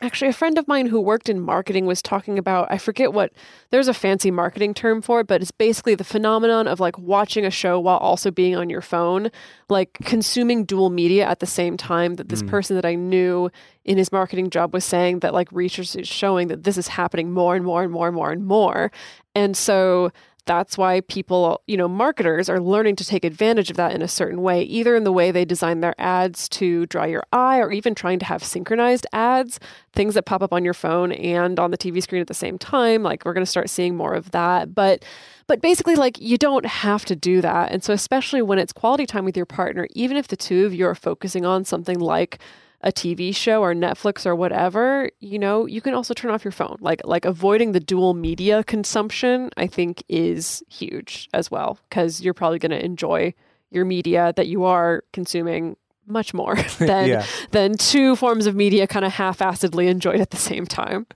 [0.02, 3.32] Actually, a friend of mine who worked in marketing was talking about, I forget what,
[3.72, 7.46] there's a fancy marketing term for it, but it's basically the phenomenon of like watching
[7.46, 9.32] a show while also being on your phone,
[9.70, 12.16] like consuming dual media at the same time.
[12.16, 12.50] That this hmm.
[12.50, 13.50] person that I knew
[13.86, 17.32] in his marketing job was saying that like research is showing that this is happening
[17.32, 18.92] more and more and more and more and more.
[19.34, 20.12] And so
[20.48, 24.08] that's why people, you know, marketers are learning to take advantage of that in a
[24.08, 27.72] certain way, either in the way they design their ads to draw your eye or
[27.72, 29.60] even trying to have synchronized ads,
[29.94, 32.58] things that pop up on your phone and on the TV screen at the same
[32.58, 33.04] time.
[33.04, 34.74] Like we're going to start seeing more of that.
[34.74, 35.04] But
[35.46, 37.72] but basically like you don't have to do that.
[37.72, 40.74] And so especially when it's quality time with your partner, even if the two of
[40.74, 42.40] you are focusing on something like
[42.82, 46.52] a TV show or Netflix or whatever, you know, you can also turn off your
[46.52, 46.78] phone.
[46.80, 52.36] Like like avoiding the dual media consumption, I think is huge as well because you're
[52.36, 53.34] probably going to enjoy
[53.72, 55.76] your media that you are consuming
[56.06, 57.26] much more than Yeah.
[57.52, 61.08] than two forms of media kind of half-assedly enjoyed at the same time.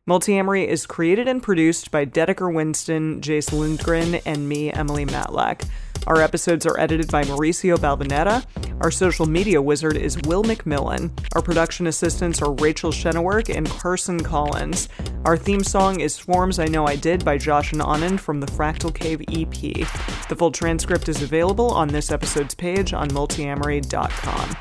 [0.09, 5.69] Multiamory is created and produced by Dedeker Winston, Jase Lindgren, and me, Emily Matlack.
[6.07, 8.43] Our episodes are edited by Mauricio Balvanera.
[8.81, 11.11] Our social media wizard is Will McMillan.
[11.35, 14.89] Our production assistants are Rachel Shennework and Carson Collins.
[15.25, 18.47] Our theme song is Forms I Know I Did by Josh and Anand from the
[18.47, 19.87] Fractal Cave EP.
[20.27, 24.57] The full transcript is available on this episode's page on multiamory.com.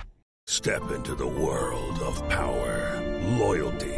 [0.47, 3.03] Step into the world of power,
[3.39, 3.98] loyalty,